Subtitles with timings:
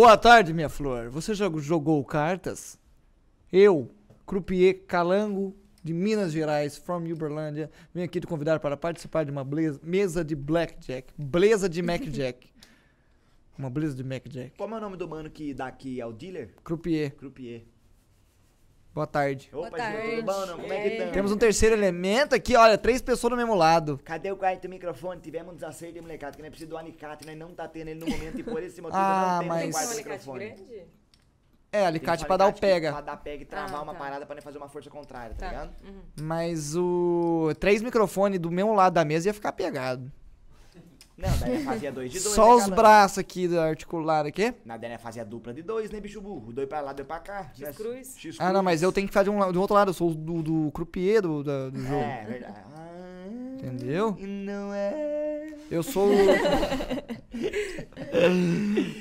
[0.00, 1.10] Boa tarde, minha flor.
[1.10, 2.78] Você já jogou cartas?
[3.52, 3.90] Eu,
[4.24, 9.42] croupier Calango de Minas Gerais, from Uberlândia, venho aqui te convidar para participar de uma
[9.42, 11.12] bleza- mesa de blackjack.
[11.18, 12.48] Beleza de Macjack.
[13.58, 14.52] Uma beleza de Macjack.
[14.56, 16.50] Como é o nome do mano que daqui é o dealer?
[16.62, 17.16] Croupier.
[17.16, 17.64] Croupier.
[18.98, 19.48] Boa tarde.
[19.52, 20.32] Opa, Boa gente, tudo bom?
[20.32, 20.50] tarde.
[20.50, 20.58] Não?
[20.58, 21.12] Como é que estamos?
[21.12, 24.00] Temos um terceiro elemento aqui, olha, três pessoas do mesmo lado.
[24.04, 25.20] Cadê o quarto microfone?
[25.20, 28.00] Tivemos um desacerto, hein, molecada, que nós precisamos do alicate, nós não tá tendo ele
[28.00, 30.46] no momento e por esse motivo Ah, não temos mas- quarto um alicate microfone.
[30.48, 30.82] grande?
[31.70, 32.90] É, alicate pra dar o pega.
[32.90, 33.98] Pra dar pega e travar Ah, uma tá.
[34.00, 35.52] parada pra nós fazer uma força contrária, tá, Tá.
[35.52, 35.70] ligado?
[35.86, 36.00] Uhum.
[36.20, 37.52] Mas o.
[37.60, 40.10] Três microfones do mesmo lado da mesa ia ficar pegado.
[41.18, 42.34] Não, daí nós fazia dois de dois.
[42.34, 44.54] Só né, os braços aqui da articular aqui.
[44.64, 46.52] Na daí nós fazia dupla de dois, né, bicho burro?
[46.52, 47.50] Dois pra lá, dois pra cá.
[47.58, 48.14] Nós- X-cruz?
[48.16, 48.36] X-cruz.
[48.38, 49.90] Ah, não, mas eu tenho que fazer um, do outro lado.
[49.90, 51.94] Eu sou do, do croupier do, da- do jogo.
[51.94, 52.54] É, verdade.
[52.76, 52.84] Ah,
[53.58, 54.16] Entendeu?
[54.20, 55.52] Não é.
[55.68, 56.08] Eu sou.
[56.08, 56.14] o-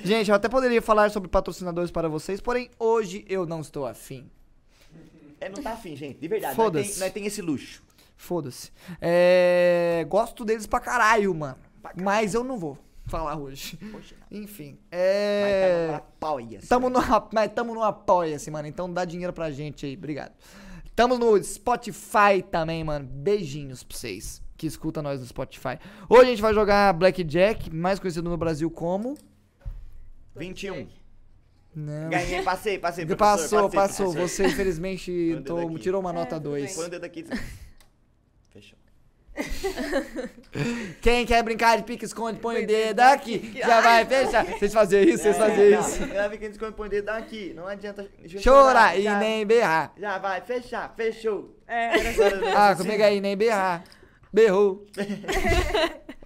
[0.04, 4.30] Gente, eu até poderia falar sobre patrocinadores para vocês, porém hoje eu não estou afim.
[5.40, 6.56] É, não tá afim, gente, de verdade.
[6.56, 6.88] Foda-se.
[6.88, 7.84] Nós tem, nós tem esse luxo.
[8.16, 8.72] Foda-se.
[9.00, 11.58] É, Gosto deles pra caralho, mano.
[11.96, 13.78] Mas eu não vou falar hoje.
[13.92, 14.16] Poxa.
[14.32, 14.78] Enfim.
[14.92, 15.86] Mas É.
[15.88, 16.68] tamo pra pau aí, assim.
[16.68, 18.68] Tamo no, ap- mas tamo no Apoia-se, mano.
[18.68, 19.96] Então dá dinheiro pra gente aí.
[19.96, 20.34] Obrigado.
[20.96, 23.06] Tamo no Spotify também, mano.
[23.10, 25.78] Beijinhos pra vocês que escutam nós no Spotify.
[26.10, 29.16] Hoje a gente vai jogar Blackjack, mais conhecido no Brasil como.
[30.36, 30.88] 21.
[31.76, 32.10] Não.
[32.10, 33.06] Ganhei, passei, passei.
[33.16, 34.06] Passou, passei, passou.
[34.14, 34.28] professor.
[34.28, 36.76] Você, infelizmente, dedo tô- tirou uma É, nota tudo 2.
[36.76, 37.24] Põe o dedo aqui.
[41.02, 43.54] Quem quer brincar de pique-esconde, põe o dedo aqui.
[43.56, 44.46] Já vai fechar.
[44.46, 45.24] Vocês faziam isso?
[45.24, 46.04] Vocês faziam É, não, isso?
[46.04, 47.54] Ela fica esconde põe o dedo aqui.
[47.56, 48.08] Não adianta
[48.44, 49.94] Chora e já, nem berrar.
[49.98, 51.56] Já vai, fechar, fechou.
[51.68, 53.84] É, era Ah, comigo aí, nem berrar.
[54.34, 54.86] Berrou.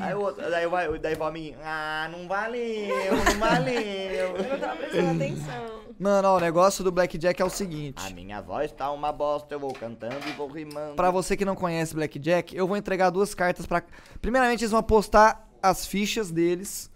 [0.00, 1.56] Aí o outro, daí vai, daí vai a menina.
[1.64, 4.36] Ah, não valeu, não valeu.
[4.36, 5.78] Eu não tava prestando atenção.
[5.98, 8.00] Mano, ó, o negócio do Blackjack é o seguinte.
[8.06, 10.94] A minha voz tá uma bosta, eu vou cantando e vou rimando.
[10.94, 13.82] Pra você que não conhece Blackjack, eu vou entregar duas cartas pra.
[14.22, 16.88] Primeiramente, eles vão apostar as fichas deles.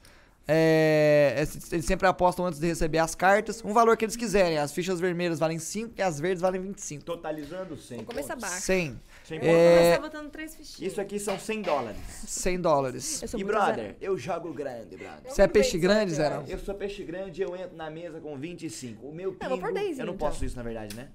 [0.47, 3.65] É, eles sempre apostam antes de receber as cartas.
[3.65, 4.59] Um valor que eles quiserem.
[4.59, 7.05] As fichas vermelhas valem 5 e as verdes valem 25.
[7.05, 8.61] Totalizando 100 Vou começar baixo.
[8.62, 9.01] 100.
[9.25, 10.00] 100 É.
[10.49, 10.81] fichinhas.
[10.93, 11.99] Isso aqui são 100 dólares.
[12.27, 13.22] 100 dólares.
[13.33, 13.97] Eu E brother, azarada.
[14.00, 15.33] eu jogo grande, brother.
[15.33, 16.15] Você é peixe 20, grande?
[16.15, 16.44] Zerão?
[16.49, 19.06] Eu sou peixe grande e eu entro na mesa com 25.
[19.06, 19.49] O meu pingo...
[19.50, 20.28] vou por 10, eu não então.
[20.28, 21.09] posso isso, na verdade, né?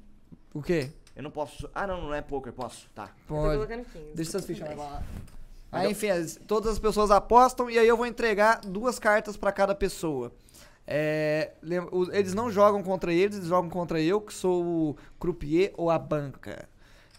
[0.54, 0.90] O quê?
[1.16, 1.70] Eu não posso...
[1.74, 2.88] Ah, não, não é poker, posso.
[2.96, 3.04] Tá.
[3.06, 3.56] Eu tô Pode.
[3.56, 4.06] colocando 15.
[4.16, 5.04] Deixa essas fichas lá.
[5.72, 9.52] Aí, enfim, as- todas as pessoas apostam e aí eu vou entregar duas cartas pra
[9.52, 10.32] cada pessoa.
[10.86, 11.52] É,
[12.14, 16.00] eles não jogam contra eles, eles jogam contra eu, que sou o croupier ou a
[16.00, 16.70] banca.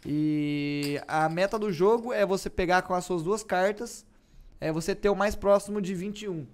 [0.06, 4.06] E a meta do jogo é você pegar com as suas duas cartas,
[4.60, 6.47] é você ter o mais próximo de 21.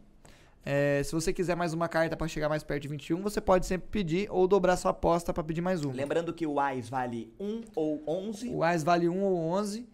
[0.67, 3.67] É, se você quiser mais uma carta pra chegar mais perto de 21, você pode
[3.67, 5.93] sempre pedir ou dobrar sua aposta pra pedir mais uma.
[5.95, 8.49] Lembrando que o AIS vale 1 ou 11.
[8.49, 9.87] O AIS vale 1 ou 11.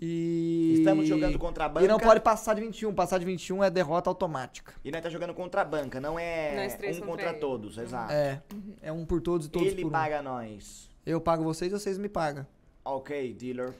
[0.00, 0.74] E.
[0.78, 1.84] Estamos jogando contra a banca.
[1.84, 2.92] E não pode passar de 21.
[2.94, 4.74] Passar de 21 é derrota automática.
[4.84, 7.38] E nós tá jogando contra a banca, não é Nós três um contra contra ele.
[7.38, 8.12] todos, exato.
[8.12, 8.42] É.
[8.82, 9.92] É um por todos e todos Ele por um.
[9.92, 10.90] paga nós.
[11.06, 12.44] Eu pago vocês e vocês me pagam.
[12.86, 13.74] Ok, dealer.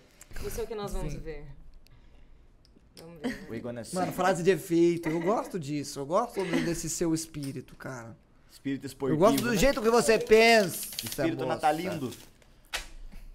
[0.44, 1.20] Isso é o que nós vamos Sim.
[1.20, 1.46] ver.
[2.96, 3.46] Vamos ver.
[3.48, 3.94] We gonna see.
[3.94, 5.08] Mano, frase de efeito.
[5.08, 6.00] Eu gosto disso.
[6.00, 8.16] Eu gosto desse seu espírito, cara.
[8.50, 9.22] Espírito esportivo.
[9.22, 9.56] Eu gosto do né?
[9.56, 10.88] jeito que você pensa.
[11.04, 11.46] Espírito moça.
[11.46, 12.10] natalindo.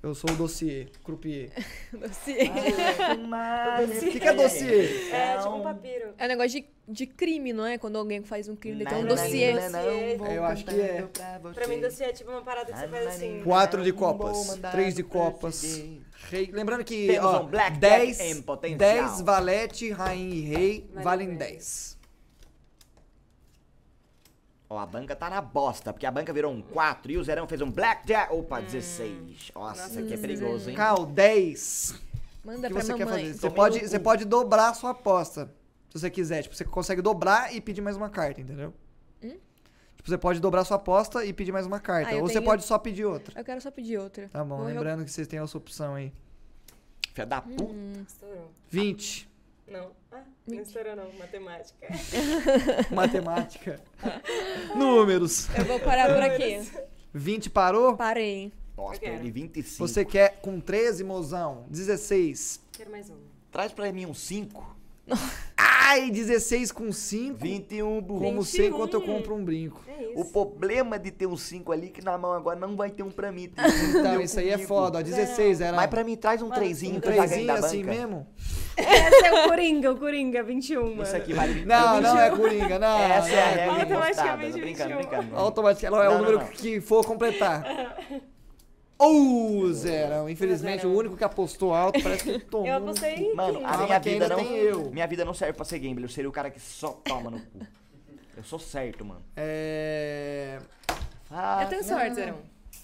[0.04, 1.52] Eu sou o dossiê, croupier.
[1.94, 2.50] Dossiê.
[2.50, 5.12] O que, que é dossiê?
[5.12, 6.16] É, tipo um papiro.
[6.18, 7.78] É um negócio de, de crime, não é?
[7.78, 9.54] Quando alguém faz um crime, tem um Não, dossiê.
[9.54, 11.04] não, não, Eu acho que é.
[11.04, 13.42] pra Pra mim, dossiê é tipo uma parada que você faz assim.
[13.44, 15.62] Quatro de copas, três de copas.
[16.30, 16.50] Rei.
[16.52, 18.78] Lembrando que Temos ó, um blackjack 10, em potencial.
[18.80, 21.38] 10 valete, rainha e rei Vale valem bem.
[21.38, 21.98] 10.
[24.72, 27.46] Ó, a banca tá na bosta, porque a banca virou um 4 e o Zerão
[27.46, 28.34] fez um blackjack.
[28.34, 29.52] Opa, 16.
[29.54, 30.76] Nossa, isso aqui é perigoso, hein?
[30.78, 32.02] Cal, 10.
[32.42, 33.22] Manda O que pra você quer mamãe.
[33.26, 33.34] fazer?
[33.34, 35.54] Você Tomei pode, você pode dobrar a sua aposta.
[35.90, 36.44] Se você quiser.
[36.44, 38.74] Tipo, você consegue dobrar e pedir mais uma carta, entendeu?
[39.22, 39.36] Hum?
[39.98, 42.12] Tipo, você pode dobrar a sua aposta e pedir mais uma carta.
[42.12, 43.38] Ah, eu ou você tenho- pode só pedir outra.
[43.38, 44.30] Eu quero só pedir outra.
[44.30, 46.14] Tá bom, Vou lembrando que vocês têm essa opção aí.
[47.14, 47.62] Filha da puta.
[47.66, 48.06] Hum.
[48.08, 48.50] Estourou.
[48.70, 49.30] 20.
[49.68, 49.92] Não.
[50.14, 51.12] Ah, não estourou não.
[51.18, 51.88] Matemática.
[52.92, 53.82] Matemática.
[54.76, 55.48] Números.
[55.58, 56.62] Eu vou parar por aqui.
[57.14, 57.96] 20 parou?
[57.96, 58.52] Parei.
[58.78, 59.88] Nossa, perdi 25.
[59.88, 61.66] Você quer com 13, mozão?
[61.70, 62.62] 16.
[62.72, 63.20] Quero mais uma.
[63.52, 64.78] Traz pra mim um 5.
[65.58, 67.38] Ai, 16 com 5.
[67.38, 68.22] 21, burro.
[68.22, 68.78] Como sei 21.
[68.78, 69.82] quanto eu compro um brinco.
[69.88, 73.04] É O problema de ter um 5 ali que na mão agora não vai ter
[73.04, 73.52] um pra mim.
[73.90, 75.00] Então, isso aí é foda.
[75.00, 77.28] Ó, 16 era Mas pra mim traz um Mano, 3 um que eu já ganhei
[77.28, 77.92] trezinho da assim banca.
[77.94, 78.28] mesmo.
[78.78, 81.04] Essa é o Coringa, o Coringa, 21, mano.
[81.04, 83.00] Isso aqui vale Não, não é Coringa, não.
[83.02, 84.32] Essa é a não regra impostada.
[84.32, 84.98] Automaticamente Tô brincando, 21.
[85.10, 85.36] brincando.
[85.38, 86.48] Automaticamente, é Não, o número não.
[86.48, 87.64] que for completar.
[88.98, 90.30] Ou zero.
[90.30, 90.94] Infelizmente, Zerão.
[90.94, 92.68] o único que apostou alto parece que tomou.
[92.68, 93.66] Eu apostei Mano, 15.
[93.66, 94.40] a minha vida não.
[94.42, 94.92] eu.
[94.92, 96.06] Minha vida não serve pra ser gambler.
[96.06, 97.66] Eu seria o cara que só toma no cu.
[98.38, 99.22] Eu sou certo, mano.
[99.36, 100.60] É.
[101.32, 102.38] Ah, Eu tenho sorte, Zerão.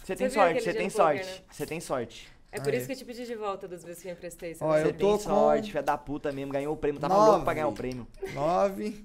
[0.04, 1.44] Você tem sorte, você tem sorte.
[1.52, 2.28] Você tem sorte.
[2.58, 2.78] É por Aí.
[2.78, 4.54] isso que eu te pedi de volta das vezes que eu emprestei.
[4.56, 6.52] você Ó, eu tô tem com- sorte, filha da puta mesmo.
[6.52, 7.00] Ganhou o prêmio.
[7.00, 7.30] Tava Nove.
[7.30, 8.08] louco pra ganhar o prêmio.
[8.34, 9.04] 9,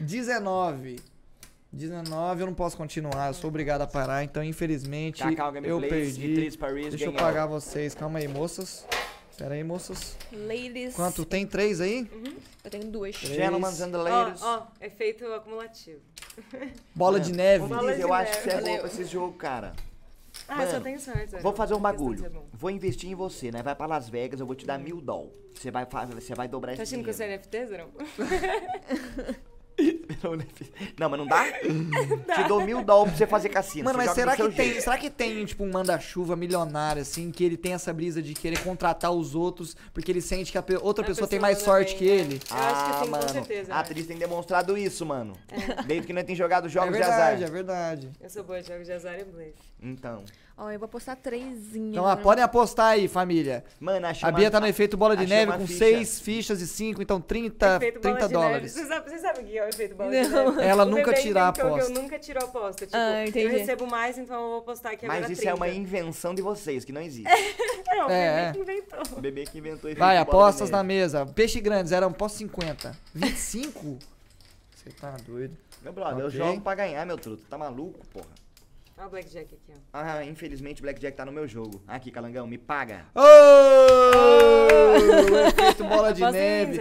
[0.00, 1.00] 19.
[1.72, 6.16] 19 eu não posso continuar, eu sou obrigado a parar, então infelizmente Cacau eu Gameplays
[6.16, 6.56] perdi.
[6.56, 7.26] Paris Deixa eu ganhou.
[7.26, 8.86] pagar vocês, calma aí, moças.
[9.36, 10.16] Pera aí, moças.
[10.32, 10.94] Ladies.
[10.94, 11.24] Quanto?
[11.24, 12.08] Tem três aí?
[12.62, 13.16] Eu tenho duas.
[13.16, 13.34] Três.
[13.34, 14.40] Gentlemen and ladies.
[14.40, 15.98] Ó, ó, efeito acumulativo.
[16.94, 17.66] Bola de neve.
[17.66, 18.68] Bola de eu acho que você é neve.
[18.68, 19.72] bom pra esse jogo, cara.
[20.48, 21.36] Ah, eu só Mano, tenho sorte.
[21.40, 22.44] Vou fazer um bagulho.
[22.52, 23.62] Vou investir em você, né?
[23.62, 25.32] Vai pra Las Vegas, eu vou te dar mil doll.
[25.54, 27.42] Você vai, você vai dobrar Tá esse achando que eu sou dinheiro.
[27.42, 27.90] NFT, Zerão?
[30.98, 31.44] Não, mas não dá?
[32.34, 33.84] Te dou mil doll pra você fazer cassino.
[33.84, 34.82] Mano, você mas será que tem, jeito.
[34.82, 38.60] será que tem tipo um manda-chuva milionário assim, que ele tem essa brisa de querer
[38.62, 41.58] contratar os outros porque ele sente que a pe- outra A pessoa tem pessoa mais
[41.58, 42.14] manda sorte bem, que né?
[42.14, 42.34] ele?
[42.34, 43.90] Eu acho que ah, tem, com mano, certeza, eu a acho.
[43.90, 45.36] atriz tem demonstrado isso, mano.
[45.86, 47.48] Desde que nós tem jogado É jogos de verdade, azar.
[47.48, 48.10] é verdade.
[48.20, 49.54] Eu sou boa de jogos de azar e blefe.
[49.82, 50.24] Então.
[50.56, 51.90] Ó, eu vou postar trezinho.
[51.90, 53.64] Então, ó, podem apostar aí, família.
[53.80, 55.78] Mano, achei A uma- Bia tá no efeito bola de achei neve uma com ficha.
[55.80, 58.46] 6 fichas e 5, então 30, Efeito bola 30 de neve.
[58.46, 58.72] dólares.
[58.72, 60.22] Você sabe, você sabe o que é o efeito bola Não.
[60.22, 60.62] de neve?
[60.62, 61.92] Ela O nunca bebê tira a inventou que aposta.
[61.92, 62.86] Eu nunca tiro a aposta.
[62.86, 63.48] Tipo, Ah, eu entendi.
[63.48, 65.50] recebo mais, então eu vou apostar aqui agora Mas isso 30.
[65.50, 67.28] é uma invenção de vocês, que não existe.
[67.88, 69.18] Não, o É, bebê que inventou.
[69.18, 70.72] O bebê que inventou efeito Vai, bola de apostas neve.
[70.76, 71.26] na mesa.
[71.26, 72.96] Peixe grandes, eram posto 50.
[73.12, 73.98] 25?
[74.76, 75.56] Você tá doido.
[75.82, 76.38] Meu brother, eu Ok.
[76.38, 77.42] jogo pra ganhar, meu truto.
[77.50, 78.26] Tá maluco, porra?
[78.96, 79.74] Olha o Blackjack aqui, ó.
[79.92, 81.82] Ah, infelizmente o Blackjack tá no meu jogo.
[81.86, 83.06] Aqui, Calangão, me paga.
[83.14, 83.20] Ô!
[85.48, 86.78] Efeito bola de neve.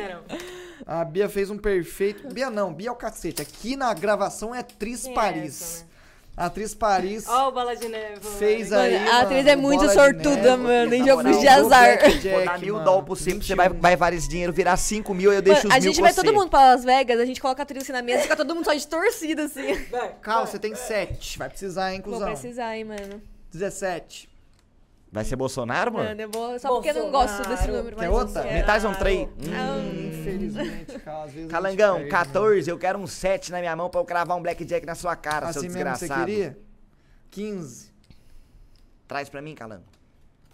[0.86, 2.28] A Bia fez um perfeito.
[2.34, 3.42] Bia não, Bia é o cacete.
[3.42, 5.62] Aqui na gravação é Quem é Paris.
[5.62, 5.90] essa, né?
[6.36, 8.20] A atriz Paris Ó o bola de neve.
[8.40, 8.82] fez mano.
[8.82, 8.96] aí.
[9.08, 10.64] A atriz mano, é muito sortuda, neve.
[10.64, 12.00] mano, em jogos de vou azar.
[12.00, 12.86] Vou dar mil mano.
[12.86, 13.82] doll pro você, você vai, 21.
[13.82, 16.12] vai vários dinheiro, virar 5 mil, eu deixo Mano, os a mil gente com vai
[16.12, 16.24] você.
[16.24, 18.56] todo mundo pra Las Vegas, a gente coloca a trilha assim na mesa, fica todo
[18.56, 19.76] mundo só de torcida, assim.
[19.92, 20.48] Vai, Cal, vai.
[20.48, 21.38] você tem 7.
[21.38, 22.28] Vai precisar, hein, Vou cuzão?
[22.32, 23.22] precisar, hein, mano.
[23.52, 24.28] 17.
[25.14, 26.20] Vai ser Bolsonaro, mano?
[26.20, 26.58] Eu vou...
[26.60, 27.78] Só porque eu não gosto desse Bolsonaro.
[27.78, 28.20] número, Quer mas...
[28.20, 28.48] outra?
[28.50, 29.28] eu Me traz um 3.
[29.30, 31.50] Hum, Infelizmente, Cal, às vezes.
[31.50, 34.42] a Calangão, perde, 14, eu quero um 7 na minha mão pra eu cravar um
[34.42, 35.54] blackjack na sua cara, né?
[35.54, 36.26] seu Assim mesmo você desgraçado.
[36.26, 36.58] queria?
[37.30, 37.94] 15.
[39.08, 39.84] Traz pra mim, Calango.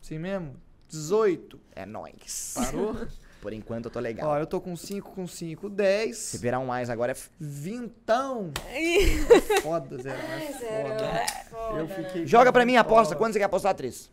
[0.03, 0.53] Assim mesmo?
[0.89, 1.57] 18.
[1.73, 2.53] É nóis.
[2.55, 2.95] Parou?
[3.41, 4.31] Por enquanto eu tô legal.
[4.31, 6.35] Ó, eu tô com 5, com 5, Se 10.
[6.41, 7.15] virar um mais agora é...
[7.39, 8.51] Vintão.
[9.63, 10.09] Foda, Zé.
[10.09, 10.89] É Zero.
[10.89, 11.25] foda.
[11.49, 11.95] Foda, Eu né?
[11.95, 12.27] fiquei.
[12.27, 13.15] Joga pra mim, com aposta.
[13.15, 14.11] Quanto você quer apostar, atriz?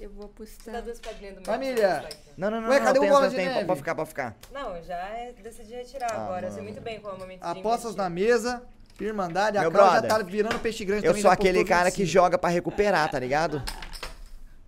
[0.00, 0.82] Eu vou Dá apostar...
[0.82, 1.44] duas pedrinhas do meu.
[1.46, 1.96] Família.
[1.98, 2.16] aqui.
[2.36, 2.68] Não, não, não.
[2.68, 3.64] Ué, não, cadê o bola tem, de neve?
[3.66, 4.36] Pode ficar, pode ficar.
[4.52, 6.46] Não, eu já é- decidi retirar Ah, agora.
[6.46, 6.72] Eu sei mano.
[6.72, 8.62] muito bem qual é o momento de Apostas na mesa.
[9.00, 9.58] Irmandade.
[9.58, 11.90] A Meu já brother, tá virando peixe grande Eu também, sou já aquele postou cara
[11.90, 12.12] que 25.
[12.12, 13.62] joga pra recuperar, tá ligado?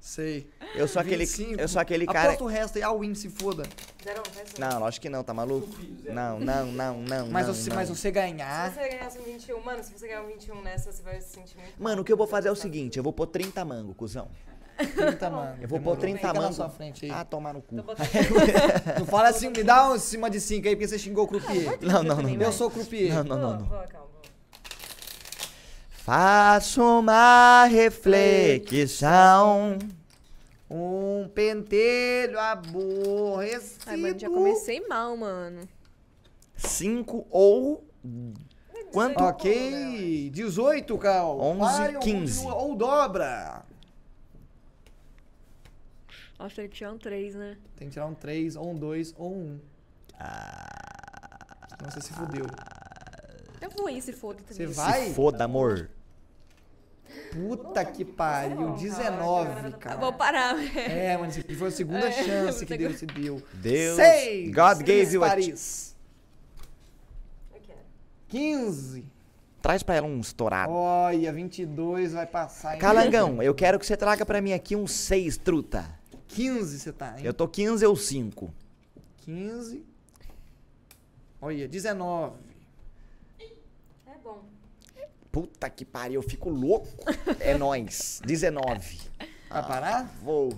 [0.01, 0.49] Sei.
[0.75, 1.61] Eu sou aquele, 25.
[1.61, 2.29] eu sou aquele cara...
[2.29, 3.65] Aposta o resto aí, a win se foda.
[4.05, 4.61] Zero, faz um.
[4.61, 5.69] Não, lógico que não, tá maluco?
[6.05, 7.77] Não, não, não, não, Mas, não, você, não.
[7.77, 8.71] mas você ganhar.
[8.73, 11.31] Se você ganhasse um 21, mano, se você ganhar um 21 nessa, você vai se
[11.31, 13.65] sentir muito Mano, o que eu vou fazer é o seguinte, eu vou pôr 30
[13.65, 14.29] mango, cuzão.
[14.77, 15.57] 30, mano.
[15.61, 16.19] Eu vou pôr Demorou.
[16.19, 17.11] 30 Fica na sua frente aí.
[17.11, 17.77] Ah, tomar no cu.
[17.77, 18.07] Botando
[19.01, 21.29] Não fala assim, me dá um em cima de 5 aí, porque você xingou o
[21.29, 21.79] croupier.
[21.81, 22.31] Não, não, não.
[22.31, 23.15] Eu sou croupier.
[23.15, 23.69] Não, não, não, não.
[25.91, 28.97] Faço uma reflexão.
[30.71, 33.85] Um pentelho aborrecido.
[33.87, 35.63] Ai, mano, já comecei mal, mano.
[36.57, 37.85] 5 ou...
[38.93, 39.23] Quanto?
[39.23, 41.41] Ok, 18, Cal.
[41.41, 42.39] 11, Pare ou 15.
[42.41, 43.66] continua, Ou dobra.
[46.39, 47.57] Acho que tinha um 3, né?
[47.77, 49.61] Tem que tirar um 3, ou um 2, ou um 1.
[51.79, 52.47] Senão você se fudeu.
[53.61, 54.67] Eu vou ir, se foda também.
[54.67, 55.07] Você vai?
[55.07, 55.91] Se foda, amor.
[57.33, 58.73] Puta que pariu.
[58.75, 59.97] 19, Eu cara.
[59.97, 60.55] vou parar.
[60.77, 63.43] É, mano, isso aqui foi a segunda chance que Deus te deu.
[63.55, 64.55] Deus, 6.
[64.55, 65.29] God gave you a...
[65.29, 65.97] Paris.
[67.55, 67.79] Eu quero.
[68.29, 69.05] 15.
[69.63, 70.71] Traz pra ela um estourado.
[70.73, 72.75] Olha, 22 vai passar.
[72.75, 72.79] hein?
[72.81, 75.85] Calangão, eu quero que você traga pra mim aqui um 6, truta.
[76.29, 77.25] 15 você tá, hein?
[77.25, 78.53] Eu tô 15 ou 5.
[79.19, 79.85] 15.
[81.41, 82.35] Olha, 19.
[84.07, 84.43] É bom.
[85.31, 86.89] Puta que pariu, eu fico louco.
[87.41, 88.21] É nóis.
[88.25, 89.01] 19.
[89.51, 90.05] Vai parar?
[90.23, 90.53] Vou.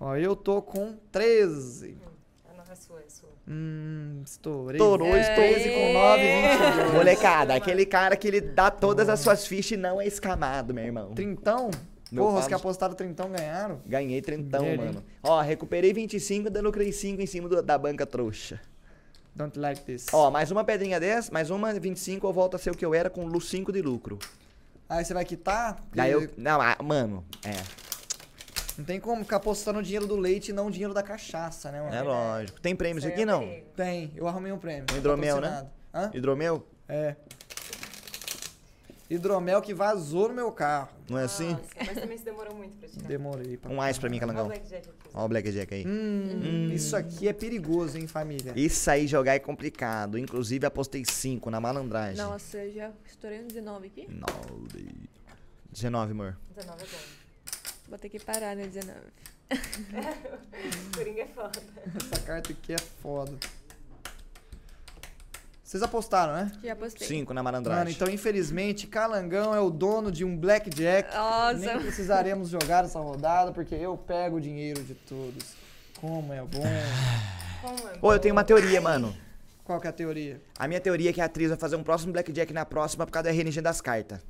[0.00, 1.96] Ó, eu tô com 13.
[2.44, 3.28] Ah, não, é sua, é sua.
[3.46, 4.80] Hum, estourei.
[4.80, 5.54] Estourou, estourou.
[5.54, 6.92] 13 com 9, 22.
[6.94, 10.84] Molecada, aquele cara que ele dá todas as suas fichas e não é escamado, meu
[10.84, 11.14] irmão.
[11.14, 11.70] Trintão?
[12.14, 13.80] Meu Porra, os que apostaram trintão ganharam.
[13.84, 14.88] Ganhei trentão, Dinheiro, hein?
[14.88, 15.04] mano.
[15.20, 18.60] Ó, recuperei 25 e ainda lucrei 5 em cima do- da banca trouxa.
[19.34, 20.06] Don't like this.
[20.12, 22.94] Ó, mais uma pedrinha dessa, mais uma 25, eu volto a ser o que eu
[22.94, 24.16] era com 5 de lucro.
[24.88, 25.76] Aí você vai quitar?
[25.92, 26.30] Daí eu.
[26.36, 27.60] Não, ah, mano, é.
[28.78, 31.72] Não tem como ficar apostando o dinheiro do leite e não o dinheiro da cachaça,
[31.72, 31.94] né, mano?
[31.94, 32.60] É lógico.
[32.60, 33.48] Tem prêmio isso Isso aí aqui não?
[33.74, 34.84] Tem, eu arrumei um prêmio.
[34.92, 35.66] Um hidromel, né?
[35.92, 36.10] Hã?
[36.14, 36.64] Hidromel?
[36.88, 37.16] É.
[39.08, 40.88] Hidromel que vazou no meu carro.
[41.08, 41.50] Não é assim?
[41.50, 43.06] Nossa, mas também se demorou muito pra tirar.
[43.06, 43.70] Demorei pra.
[43.70, 44.46] Um ice pra mim, Olha o calangão.
[44.46, 45.10] Blackjack aqui.
[45.12, 45.86] Ó o Blackjack aí.
[45.86, 48.52] Hum, isso aqui é perigoso, hein, família?
[48.56, 50.18] Isso aí jogar é complicado.
[50.18, 52.16] Inclusive apostei 5 na malandragem.
[52.16, 54.08] Nossa, eu já estourei um 19 aqui.
[54.08, 54.94] 9.
[55.70, 56.36] 19, amor.
[56.56, 57.02] 19 é bom.
[57.88, 58.98] Vou ter que parar no 19.
[60.96, 61.62] Coringa é foda.
[61.96, 63.32] Essa carta aqui é foda.
[65.74, 66.52] Vocês apostaram, né?
[66.62, 67.04] Já postei.
[67.04, 67.92] 5 na Mano, malandragem.
[67.94, 71.10] então infelizmente Calangão é o dono de um blackjack.
[71.58, 75.44] Nem Nossa, precisaremos jogar essa rodada porque eu pego o dinheiro de todos.
[76.00, 76.62] Como é bom.
[77.60, 78.46] Como é Ô, eu tenho uma bom.
[78.46, 79.16] teoria, mano.
[79.64, 80.40] Qual que é a teoria?
[80.56, 83.10] A minha teoria é que a atriz vai fazer um próximo Blackjack na próxima por
[83.10, 84.20] causa da RNG das cartas.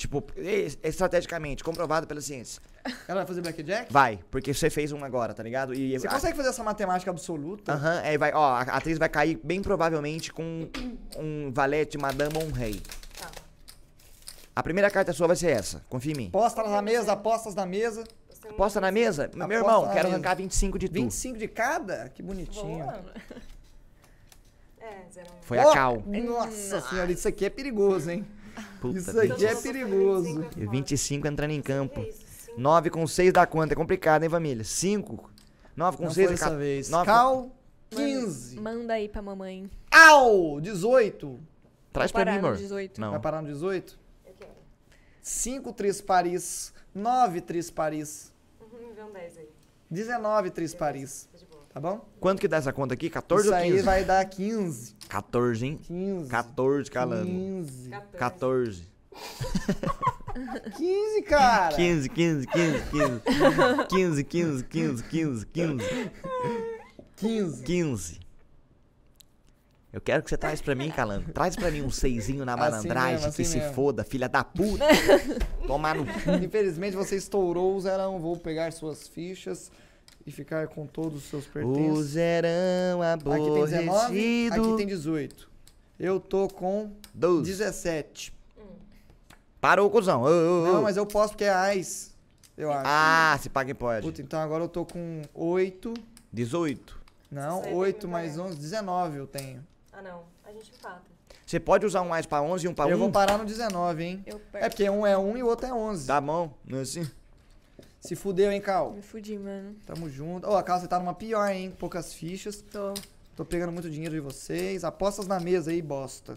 [0.00, 2.62] Tipo, es- estrategicamente, comprovado pela ciência.
[3.06, 3.92] Ela vai fazer blackjack?
[3.92, 5.74] Vai, porque você fez um agora, tá ligado?
[5.74, 7.74] E Você a- consegue fazer essa matemática absoluta?
[7.74, 10.66] Aham, aí vai, ó, a atriz vai cair bem provavelmente com
[11.18, 12.80] um valete, madame ou um rei.
[13.20, 13.30] Tá.
[14.56, 16.26] A primeira carta sua vai ser essa, confia em mim.
[16.28, 18.02] Aposta na mesa, apostas na mesa.
[18.48, 19.30] Aposta na mesa?
[19.34, 20.14] Meu Aposta irmão, na quero mesa.
[20.14, 20.94] arrancar 25 de tu.
[20.94, 22.08] 25 de cada?
[22.08, 22.78] Que bonitinho.
[22.84, 23.04] Boa.
[24.82, 26.02] É, 0 Foi Ó, a cal.
[26.06, 28.26] Nossa senhora, isso aqui é perigoso, hein?
[28.80, 30.44] Puta isso aqui é perigoso.
[30.56, 32.00] E 25 entrando em campo.
[32.00, 32.52] É isso, sim.
[32.56, 33.72] 9 com 6 dá quanto?
[33.72, 34.64] É complicado, hein, família?
[34.64, 35.30] 5.
[35.76, 36.88] 9 com Não 6 foi é dessa ca- vez.
[36.90, 37.50] Cal,
[37.90, 38.60] 15.
[38.60, 39.70] manda aí pra mamãe.
[39.90, 40.60] Au!
[40.60, 41.38] 18.
[41.92, 42.56] Traz Vou pra mim, amor.
[42.56, 43.00] 18.
[43.00, 43.10] Não.
[43.10, 43.98] Vai parar no 18?
[44.26, 44.50] Eu quero.
[45.22, 46.72] 5 Tris Paris.
[46.94, 48.32] 9 Tris Paris.
[48.60, 49.48] Uhum, vê um 10 aí.
[49.90, 51.28] 19 Tris Paris.
[51.32, 51.40] Tá.
[51.74, 52.04] Tá bom?
[52.18, 53.08] Quanto que dá essa conta aqui?
[53.10, 53.76] 14 Isso ou 15?
[53.78, 54.96] aí vai dar 15.
[55.10, 55.78] 14, hein?
[55.82, 56.30] 15.
[56.30, 57.26] 14 calando.
[57.26, 57.88] 15.
[57.90, 58.10] 14.
[58.16, 58.90] 14.
[60.76, 61.74] 15, cara.
[61.76, 63.20] 15, 15, 15, 15.
[63.88, 66.10] 15, 15, 15, 15, 15.
[67.16, 67.62] 15.
[67.64, 68.20] 15.
[69.92, 71.32] Eu quero que você traz pra mim, Calango.
[71.32, 73.74] Traz pra mim um seisinho na Assim malandragem, que assim se mesmo.
[73.74, 74.84] foda, filha da puta.
[75.66, 76.30] Tomar no cu.
[76.40, 78.20] Infelizmente você estourou zerão.
[78.20, 79.72] Vou pegar suas fichas
[80.26, 82.06] e ficar com todos os seus O pertences.
[82.06, 84.54] zerão Aqui tem 19, aborrecido.
[84.68, 85.50] aqui tem 18.
[85.98, 87.50] Eu tô com 12.
[87.50, 88.32] 17.
[89.60, 90.22] Parou, cuzão.
[90.22, 90.72] Ô, ô.
[90.72, 92.14] Não, mas eu posso porque é AIS.
[92.56, 92.82] Eu acho.
[92.86, 94.06] Ah, se paga e pode.
[94.06, 95.92] Puta, então agora eu tô com 8.
[96.32, 96.98] 18.
[97.30, 98.48] Não, Isso aí tem 8 que mais pagar.
[98.48, 99.66] 11, 19 eu tenho.
[99.92, 100.22] Ah, não.
[100.44, 101.02] A gente empata.
[101.46, 102.90] Você pode usar um mais pra 11 e um pra 1?
[102.90, 104.22] eu vou parar no 19, hein?
[104.26, 104.68] Eu É perco.
[104.70, 106.06] porque um é 1 e o outro é 11.
[106.06, 107.08] Tá bom, não é assim?
[108.00, 108.92] Se fudeu, hein, Cal?
[108.92, 109.76] Me fudi, mano.
[109.86, 110.48] Tamo junto.
[110.48, 111.74] Ô, a Cal, você tá numa pior, hein?
[111.78, 112.62] Poucas fichas.
[112.62, 112.94] Tô.
[113.36, 114.84] Tô pegando muito dinheiro de vocês.
[114.84, 116.36] Apostas na mesa aí, bosta.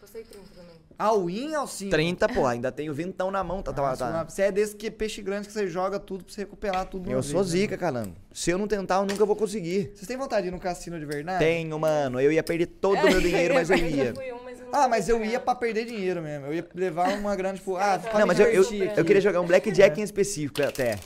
[0.00, 0.74] Postei 30 também.
[0.96, 1.90] All 5.
[1.90, 4.24] 30, pô, ainda tem o vintão na mão, tá, tá, tá.
[4.24, 7.20] Você é desse que peixe grande que você joga tudo pra você recuperar tudo Eu
[7.20, 8.14] vez, sou né, zica, calango.
[8.32, 9.90] Se eu não tentar, eu nunca vou conseguir.
[9.94, 11.40] Vocês têm vontade de ir no cassino de verdade?
[11.40, 12.20] Tenho, mano.
[12.20, 14.14] Eu ia perder todo o meu dinheiro, mas eu Eu ia.
[14.14, 14.43] fui um, eu
[14.76, 16.46] Ah, mas eu ia pra perder dinheiro mesmo.
[16.46, 19.04] Eu ia levar uma grande, tipo, ah, pra Não, mas eu, eu, eu aqui.
[19.04, 20.98] queria jogar um Blackjack em específico até.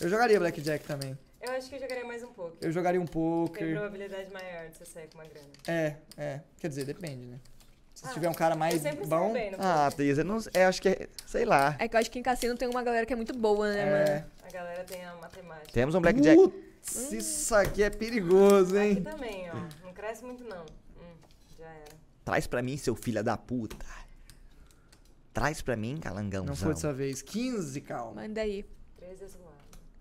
[0.00, 1.16] Eu jogaria Blackjack também.
[1.42, 2.56] Eu acho que eu jogaria mais um pouco.
[2.60, 3.70] Eu jogaria um Tem poker.
[3.72, 5.48] probabilidade maior de você sair com uma grana.
[5.68, 6.40] É, é.
[6.58, 7.38] Quer dizer, depende, né?
[7.94, 9.32] Se Ah, tiver um cara mais bom.
[9.34, 11.06] bem Ah, eu não eu acho que é.
[11.26, 11.76] Sei lá.
[11.78, 13.80] É que eu acho que em cassino tem uma galera que é muito boa, né,
[13.80, 13.90] É.
[14.08, 14.24] mano?
[14.42, 15.70] A galera tem a matemática.
[15.72, 16.34] Temos um Blackjack.
[16.36, 19.02] Putz, isso aqui é perigoso, Aqui hein?
[19.02, 19.84] também, ó.
[19.84, 20.62] Não cresce muito, não.
[20.98, 21.14] Hum,
[21.58, 21.99] já era.
[22.30, 23.84] Traz pra mim, seu filho da puta.
[25.34, 26.44] Traz pra mim, calangão.
[26.44, 27.22] Não foi dessa vez.
[27.22, 28.14] 15, Cal.
[28.14, 28.64] Manda aí.
[28.96, 29.50] 13 é zoado.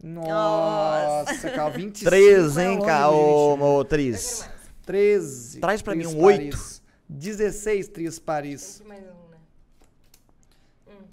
[0.04, 1.72] Nossa, Cal.
[1.72, 2.08] 25.
[2.12, 4.48] 13, é hein, longe, ca- ô, mais.
[4.86, 5.60] 13.
[5.60, 6.52] Traz pra mim um oito.
[6.56, 6.84] Paris.
[7.10, 8.84] 16 Tris Paris.
[8.86, 9.38] mais um, né?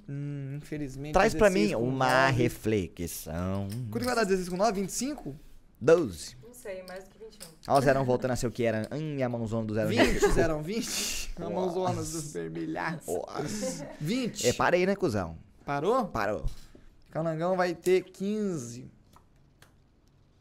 [0.06, 1.14] Hum, infelizmente.
[1.14, 2.42] Traz pra 16 mim com uma 9.
[2.42, 3.68] reflexão.
[3.90, 4.82] Quanto que vai dar 16 com 9?
[4.82, 5.35] 25?
[5.80, 6.37] 12.
[6.42, 7.49] Não sei, mais do que 21.
[7.68, 8.88] Ó, o zerão voltando a ser o que era.
[8.92, 9.88] Hum, minha mãozona do zero.
[9.88, 11.33] 20, zerão, 20.
[11.37, 13.06] A mãozona dos vermelhaços.
[13.06, 13.88] Nossa.
[14.00, 14.47] 20.
[14.49, 15.37] É, parei, né, cuzão?
[15.64, 16.06] Parou?
[16.06, 16.45] Parou.
[17.11, 18.90] Calangão vai ter 15.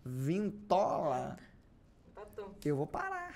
[0.06, 1.38] Vintola.
[2.12, 2.54] Empatou.
[2.64, 3.34] Eu vou parar.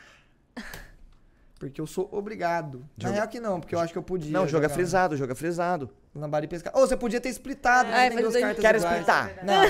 [1.57, 2.79] Porque eu sou obrigado.
[2.97, 4.31] Na Joga- real que não, porque eu acho que eu podia.
[4.31, 5.89] Não, joga jogar frisado, joga frisado.
[6.15, 6.75] Lambari e pescar.
[6.75, 7.99] Ô, você podia ter splitado, É, né?
[8.01, 8.99] Tem fazer duas dois- cartas Quero iguais.
[8.99, 9.45] splitar.
[9.45, 9.61] Não,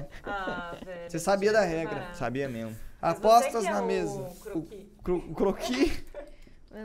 [0.00, 0.08] não.
[0.24, 1.10] Ah, velho.
[1.10, 1.94] Você sabia da regra.
[2.00, 2.14] parar.
[2.14, 2.76] Sabia mesmo.
[3.00, 4.30] Mas Apostas que é na o mesa.
[4.42, 4.90] croqui.
[4.98, 6.04] O cro- croqui.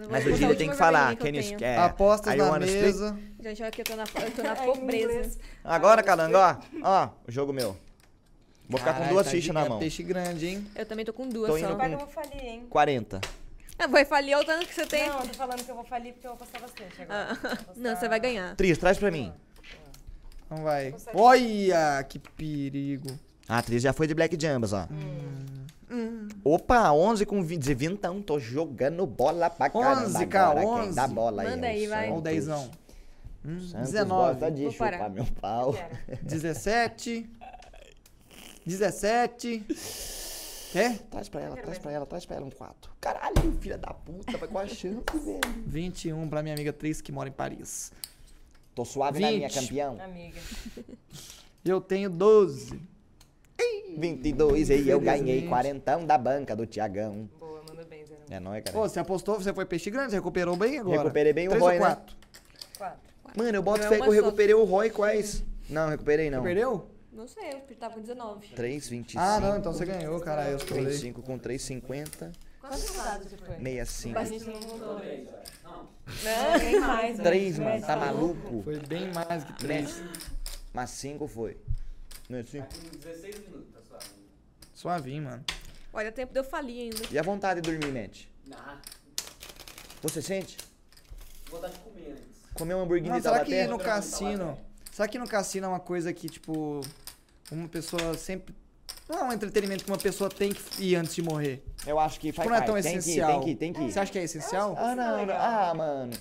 [0.09, 1.11] Mas o Gília a tem que falar.
[1.13, 3.17] you, eu é, Apostas na mesa.
[3.39, 5.37] Gente, olha que eu tô na, eu tô na pobreza.
[5.63, 6.55] Agora, Calango, ó.
[6.81, 7.77] Ó, o jogo meu.
[8.69, 9.77] Vou ficar com Caralho, duas tá fichas na mão.
[9.77, 10.67] Peixe grande, hein?
[10.73, 11.71] Eu também tô com duas Tô indo só.
[11.73, 12.65] com- Vai que eu vou falir, hein?
[12.69, 13.21] 40.
[13.77, 15.09] Ah, vai falir o tanto que você tem.
[15.09, 17.27] Não, eu tô falando que eu vou falir porque eu vou apostar bastante agora.
[17.29, 18.55] Ah, apostar- Não, você vai ganhar.
[18.55, 19.33] Tris, traz pra mim.
[20.45, 20.95] Então vai.
[21.13, 23.09] Olha, que perigo.
[23.47, 24.87] Ah, a Tris já foi de Black Jambas, ó.
[26.43, 27.73] Opa, 11 com 20.
[27.73, 30.05] Vintão, tô jogando bola pra caramba.
[30.07, 30.79] 11, cara, agora.
[30.81, 30.95] Quem 11.
[30.95, 31.49] dá bola aí?
[31.49, 32.09] Manda é o aí, vai.
[32.09, 32.71] Olha o dezão.
[33.45, 34.07] Hum, Santos 19.
[34.39, 35.09] gosta de Vou chupar parar.
[35.09, 35.73] meu pau.
[35.73, 36.23] Quero.
[36.25, 37.29] 17.
[38.65, 39.65] 17.
[40.71, 40.97] Quer?
[41.09, 42.91] Traz pra ela, traz pra ela, traz pra ela um 4.
[42.99, 45.39] Caralho, filha da puta, vai com a chance, velho.
[45.67, 47.91] 21 pra minha amiga Tris, que mora em Paris.
[48.73, 49.59] Tô suave na minha 20.
[49.59, 50.01] campeão.
[50.01, 50.39] Amiga.
[51.63, 52.81] Eu tenho 12.
[53.97, 57.29] 22 e eu ganhei quarentão da banca do Tiagão.
[57.39, 58.15] Boa, manda bem, Zé.
[58.29, 58.77] É nóis, cara.
[58.77, 60.97] Pô, você apostou, você foi peixe grande, você recuperou bem agora.
[60.99, 61.77] Recuperei bem o Roy, ou né?
[61.77, 62.15] quatro?
[62.77, 62.99] Quatro.
[63.35, 64.25] Mano, eu boto Não é fé que uma eu só.
[64.25, 65.43] recuperei o Roy quais?
[65.69, 66.43] Não, recuperei não.
[66.43, 66.87] Perdeu?
[67.11, 68.47] Não sei, eu tava com 19.
[68.55, 69.23] 3, 25.
[69.23, 70.51] Ah, não, então você ganhou, caralho.
[70.51, 70.85] Eu estourei.
[70.85, 72.31] 25 com 3, 50.
[72.59, 73.55] Quantas rodadas você foi?
[73.57, 74.17] 65.
[74.19, 75.01] A gente não mudou.
[76.23, 77.17] Não, nem mais.
[77.17, 77.23] velho.
[77.23, 78.61] 3, mano, tá maluco?
[78.63, 80.01] Foi bem mais que três.
[80.73, 81.57] Mas 5 foi.
[82.33, 82.63] Não é assim?
[84.73, 85.45] Suavinho, mano.
[85.93, 87.07] Olha, tempo de eu falir ainda.
[87.11, 88.25] E a vontade de dormir, Matt?
[88.47, 88.79] Nah,
[90.01, 90.57] Você sente?
[91.51, 92.23] vou dar de comer antes.
[92.55, 93.67] Comer um hambúrguer Mas de será que Taubaté?
[93.67, 94.59] no cassino.
[94.91, 96.81] Será que no cassino é uma coisa que, tipo,
[97.51, 98.55] uma pessoa sempre.
[99.07, 101.63] Não é um entretenimento que uma pessoa tem que ir antes de morrer.
[101.85, 102.83] Eu acho que faz Tipo, não é tão parte.
[102.85, 103.31] Tem que essencial.
[103.31, 103.91] tem que tem que ir.
[103.91, 104.73] Você acha que é essencial?
[104.75, 105.35] Ah, não, não.
[105.35, 106.13] Ah, mano.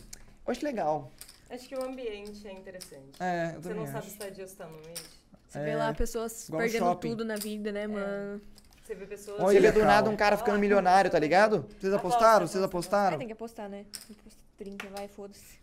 [0.46, 1.10] Eu acho legal.
[1.48, 3.12] Acho que o ambiente é interessante.
[3.18, 4.10] É, eu Você também não sabe acho.
[4.10, 5.21] se tá dia ou se tá noite.
[5.52, 7.08] Você É, vê lá pessoas igual no perdendo shopping.
[7.10, 8.40] tudo na vida, né, mano?
[8.82, 9.38] Você vê pessoas.
[9.38, 11.66] Olha, Você vê do nada um cara ficando milionário, tá ligado?
[11.78, 12.36] Vocês apostaram?
[12.36, 13.18] Aposta, Vocês apostaram?
[13.18, 13.84] tem que apostar, né?
[14.10, 15.60] Aposta 30, vai, foda-se.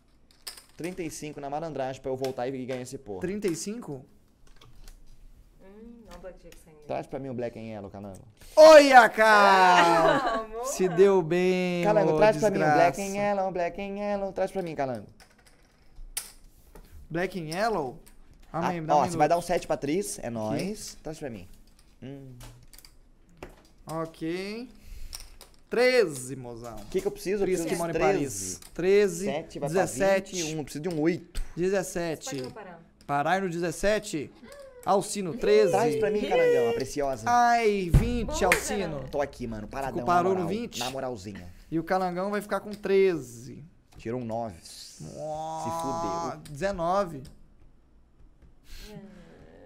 [0.78, 3.22] 35 na malandragem pra eu voltar e ganhar esse porra.
[3.22, 4.06] 35?
[5.62, 6.56] Hum, não Blackjack.
[6.86, 8.22] Traz pra mim o Black and Yellow, Calango.
[8.56, 10.46] Olha, cara!
[10.62, 10.66] Ah.
[10.66, 13.18] Se deu bem, Calango, traz pra mim o Black and desgraça.
[13.18, 14.32] Yellow, Black and Yellow.
[14.34, 15.08] Traz pra mim, Calango.
[17.10, 17.98] Black and Yellow?
[18.52, 19.48] Ah, Amém, um ó, você vai dar um minuto.
[19.48, 20.98] 7 pra atriz, é nóis.
[21.04, 21.48] Traz pra mim.
[22.02, 22.34] Hum.
[23.86, 24.70] Ok.
[25.70, 26.76] 13, mozão.
[26.78, 27.44] O que, que eu preciso?
[27.44, 28.56] Eu Por isso preciso que de mora em 13.
[28.56, 28.62] Paris.
[28.74, 30.64] 13, 7 vai 17, pra 21.
[30.64, 31.42] Preciso de um 8.
[31.42, 32.42] Pode 17.
[32.42, 32.80] não parar.
[33.06, 34.32] Parar no 17.
[34.86, 35.72] Alcino, 13.
[35.72, 37.24] Traz pra mim, Calangão, a preciosa.
[37.28, 39.06] Ai, 20, Boa, Alcino.
[39.12, 40.00] Tô aqui, mano, paradão.
[40.00, 40.80] Ficou- parou na no moral, 20?
[40.80, 41.54] Na moralzinha.
[41.70, 43.64] E o Calangão vai ficar com 13.
[43.98, 44.56] Tirou um 9.
[45.18, 46.42] Ó, fudeu.
[46.50, 47.24] 19.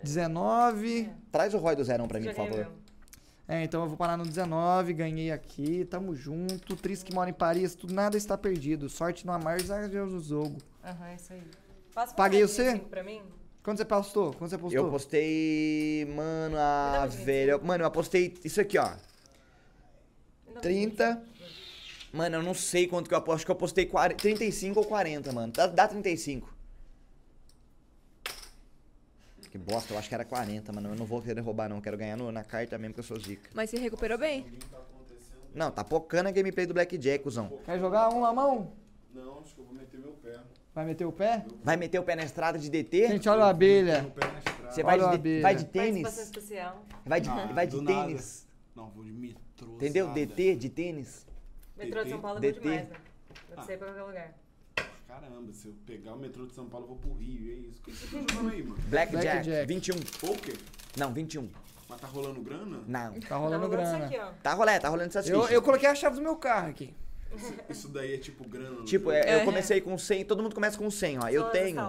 [0.03, 1.09] 19.
[1.31, 2.71] Traz o Roy do Zerão pra mim, por favor.
[3.47, 6.75] É, então eu vou parar no 19, ganhei aqui, tamo junto.
[6.75, 8.87] Tris que mora em Paris, tudo nada está perdido.
[8.87, 10.57] Sorte no amar do jogo.
[10.83, 11.41] Aham, isso aí.
[11.93, 12.63] Passa Paguei o C?
[12.63, 13.21] 25 Pra mim?
[13.61, 14.33] Quando você postou?
[14.33, 14.85] Quando você postou?
[14.85, 16.05] Eu postei.
[16.13, 17.25] Mano, a uns 25.
[17.25, 17.57] velha.
[17.59, 18.89] Mano, eu apostei isso aqui, ó.
[20.47, 21.23] Me dá um 30.
[22.11, 23.37] Mano, eu não sei quanto que eu aposto.
[23.37, 25.53] Acho que eu postei 40, 35 ou 40, mano.
[25.53, 26.53] Dá, dá 35.
[29.53, 30.89] Que bosta, eu acho que era 40, mano.
[30.89, 31.75] Eu não vou querer roubar, não.
[31.75, 33.51] Eu quero ganhar no- na carta mesmo, que eu sou zica.
[33.53, 34.47] Mas você recuperou bem?
[35.53, 37.59] Não, tá pocando a gameplay do Blackjack, cuzão.
[37.63, 38.73] Quer jogar um na mão?
[39.13, 40.39] Não, acho que eu vou meter meu pé.
[40.73, 41.45] Vai meter o pé?
[41.63, 43.09] Vai meter o pé na estrada de DT?
[43.09, 44.01] Gente, olha a abelha.
[44.01, 44.71] Meu pé na estrada.
[44.71, 45.41] Você vai olha de, abelha.
[45.43, 46.31] vai de tênis?
[47.05, 48.07] Vai de, Ah, vai de nada.
[48.07, 48.47] tênis?
[48.75, 49.75] Não, vou de metrô.
[49.75, 50.07] Entendeu?
[50.13, 51.27] DT, de tênis.
[51.77, 52.95] Metrô de São Paulo é bom demais, né?
[53.53, 53.65] Pra Ah.
[53.67, 54.33] sair pra qualquer lugar.
[55.19, 57.51] Caramba, se eu pegar o metrô de São Paulo, eu vou pro Rio.
[57.51, 57.79] É isso.
[57.79, 58.81] O que você tá jogando aí, mano?
[58.87, 59.67] Blackjack, Blackjack.
[59.67, 59.95] 21.
[60.19, 60.57] Poker?
[60.97, 61.49] Não, 21.
[61.87, 62.79] Mas tá rolando grana?
[62.87, 62.87] Não.
[62.87, 63.97] Tá rolando Tá rolando grana.
[63.97, 64.31] Isso aqui, ó.
[64.41, 65.53] Tá rolando, tá rolando essas Eu, fichas.
[65.55, 66.93] eu coloquei a chave do meu carro aqui.
[67.35, 69.11] Isso, isso daí é tipo grana Tipo, jogo?
[69.11, 69.45] é, eu É.
[69.45, 71.29] comecei com 100, todo mundo começa com 100, ó.
[71.29, 71.79] Eu tenho,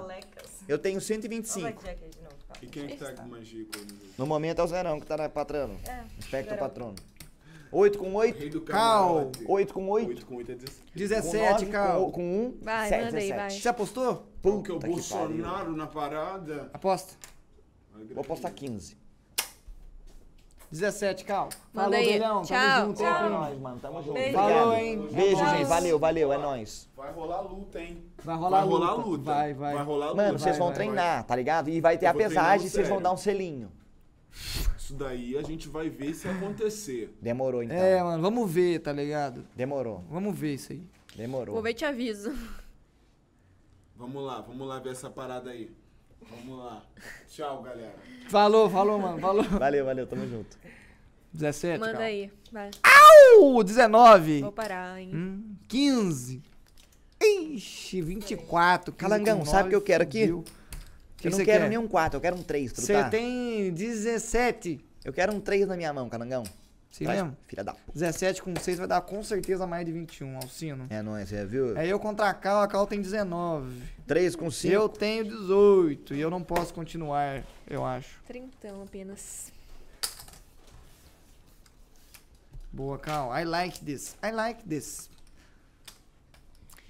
[0.68, 1.60] eu tenho Olha o 125.
[1.62, 2.34] Blackjack de novo.
[2.48, 2.54] tá?
[2.62, 3.68] E quem é que tá com aí
[4.18, 5.78] no momento é o Zerão que tá na patrono.
[5.88, 6.04] É.
[6.18, 6.94] Espectro patrono.
[7.74, 9.08] 8 com O 8, rei do Cal.
[9.14, 9.44] camarote.
[9.48, 10.80] 8 com 8, 8 com 8 é 16.
[10.84, 12.00] com 17, 9, Cal.
[12.06, 13.62] com, com 1, Vai, 7, manda aí, 17.
[13.62, 14.26] Você apostou?
[14.40, 16.70] Porque o Puta que Bolsonaro na parada.
[16.72, 17.14] Aposta.
[18.12, 18.96] Vou apostar 15.
[20.70, 21.48] 17, Cal.
[21.72, 22.42] Manda Falou.
[22.42, 22.56] Tchau.
[22.58, 23.30] Tamo junto, É hein?
[23.30, 23.78] nóis, mano.
[23.80, 24.14] Tamo junto.
[24.14, 24.36] Beijo.
[24.38, 24.58] Obrigado.
[24.58, 25.08] Falou, hein?
[25.12, 25.48] Beijo, Tchau.
[25.56, 25.64] gente.
[25.66, 26.32] Valeu, valeu.
[26.32, 26.88] É nóis.
[26.96, 28.04] Vai rolar luta, hein?
[28.24, 29.08] Vai rolar vai rolar luta.
[29.08, 29.22] luta.
[29.24, 29.84] Vai, vai.
[29.84, 30.16] rolar luta.
[30.16, 31.70] Mano, vocês vai, vão vai, treinar, tá ligado?
[31.70, 33.70] E vai ter Eu a pesagem e vocês vão dar um selinho.
[34.94, 37.12] Isso daí a gente vai ver se acontecer.
[37.20, 37.76] Demorou, então.
[37.76, 39.44] É, mano, vamos ver, tá ligado?
[39.56, 40.04] Demorou.
[40.08, 40.80] Vamos ver isso aí.
[41.16, 41.54] Demorou.
[41.54, 42.32] Vou ver e te aviso.
[43.96, 45.68] Vamos lá, vamos lá ver essa parada aí.
[46.30, 46.84] Vamos lá.
[47.28, 47.94] Tchau, galera.
[48.28, 49.42] Falou, falou, mano, falou.
[49.42, 50.06] Valeu, valeu.
[50.06, 50.56] Tamo junto.
[51.32, 51.80] 17.
[51.80, 52.06] Manda calma.
[52.06, 52.30] aí.
[52.52, 52.70] Vai.
[53.40, 54.42] Uh, 19.
[54.42, 55.10] Vou parar, hein?
[55.12, 56.40] Hum, 15.
[57.20, 58.92] Ixi, 24.
[58.92, 60.20] 15 Calangão, com sabe o que eu quero aqui?
[60.20, 60.44] fudeu.
[61.24, 61.68] Que Eu não quero quer?
[61.70, 63.08] nem um 4, eu quero um 3, tu Você tá?
[63.08, 64.78] tem 17.
[65.04, 66.44] Eu quero um 3 na minha mão, Calangão.
[66.90, 67.36] Sim Traz- mesmo?
[67.48, 67.92] Filha da puta.
[67.94, 70.86] 17 com 6 vai dar com certeza mais de 21, Alcino.
[70.90, 71.76] É, não é, você viu?
[71.76, 73.82] É eu contra a Cal, a Cal tem 19.
[74.06, 74.72] 3 com 5.
[74.72, 78.20] Eu tenho 18 e eu não posso continuar, eu acho.
[78.26, 79.50] Trintão apenas.
[82.72, 83.36] Boa, Cal.
[83.38, 84.16] I like this.
[84.22, 85.08] I like this.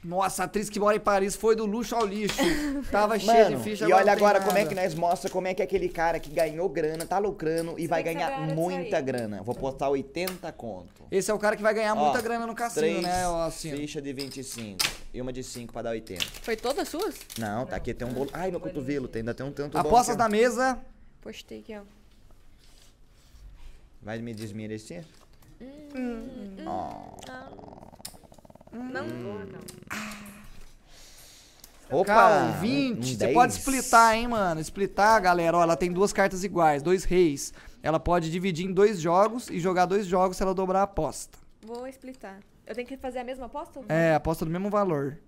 [0.04, 2.36] Nossa, a atriz que mora em Paris foi do luxo ao lixo.
[2.92, 4.68] Tava cheia de ficha, e olha agora como é nada.
[4.68, 7.86] que nós mostra como é que é aquele cara que ganhou grana, tá lucrando e
[7.86, 9.42] vai tem que ganhar muita grana.
[9.42, 11.04] Vou postar 80 conto.
[11.10, 13.76] Esse é o cara que vai ganhar Ó, muita grana no cassino, Três né, Alcino?
[13.78, 14.78] ficha de 25
[15.14, 16.22] e uma de 5 pra dar 80.
[16.42, 17.14] Foi todas suas?
[17.38, 18.28] Não, tá aqui tem um bolo.
[18.32, 20.18] Ai, meu cotovelo, tem, ainda tem um tanto Apostas ó.
[20.18, 20.78] na mesa.
[21.22, 21.82] Postei aqui, ó.
[24.02, 25.02] Vai me desmerecer?
[28.74, 29.06] Não.
[31.90, 32.04] Opa!
[32.14, 32.98] Cal, um- 20.
[32.98, 33.34] um Você 10.
[33.34, 34.60] pode splitar, hein, mano?
[34.60, 35.56] Splitar, galera.
[35.58, 37.52] Ó, ela tem duas cartas iguais, dois reis.
[37.82, 41.38] Ela pode dividir em dois jogos e jogar dois jogos se ela dobrar a aposta.
[41.62, 42.40] Vou explitar.
[42.66, 43.80] Eu tenho que fazer a mesma aposta?
[43.88, 45.18] É, aposta do mesmo valor.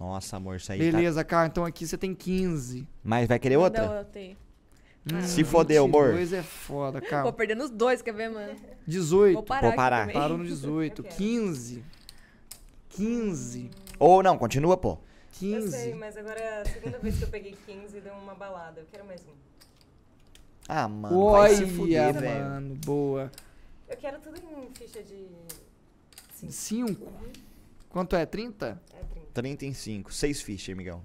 [0.00, 0.96] Nossa, amor, isso aí tá...
[0.96, 1.46] Beleza, Cal.
[1.46, 2.88] Então aqui você tem 15.
[3.04, 3.86] Mas vai querer outra?
[3.86, 4.36] Não, eu tenho.
[5.04, 6.08] Hum, Se fodeu, amor.
[6.14, 7.32] 22 é foda, Vou Cal.
[7.32, 8.54] perder nos dois, quer ver, mano?
[8.86, 9.34] 18.
[9.34, 9.66] Vou parar.
[9.66, 10.12] Vou parar.
[10.12, 11.02] Parou no 18.
[11.02, 11.82] 15.
[12.90, 13.70] 15.
[13.98, 14.98] Ou não, continua, pô.
[15.42, 15.94] Eu sei, 15.
[15.94, 18.80] mas agora é a segunda vez que eu peguei 15 e deu uma balada.
[18.80, 19.32] Eu quero mais um.
[20.68, 22.44] Ah, mano, vai se Olha, fuder, velho.
[22.44, 22.74] mano.
[22.84, 23.32] Boa.
[23.88, 25.26] Eu quero tudo em ficha de.
[26.34, 26.50] Sim.
[26.50, 27.12] 5.
[27.88, 28.24] Quanto é?
[28.24, 28.80] 30?
[28.94, 29.26] É 30.
[29.32, 31.02] 35, 6 fichas, amigão.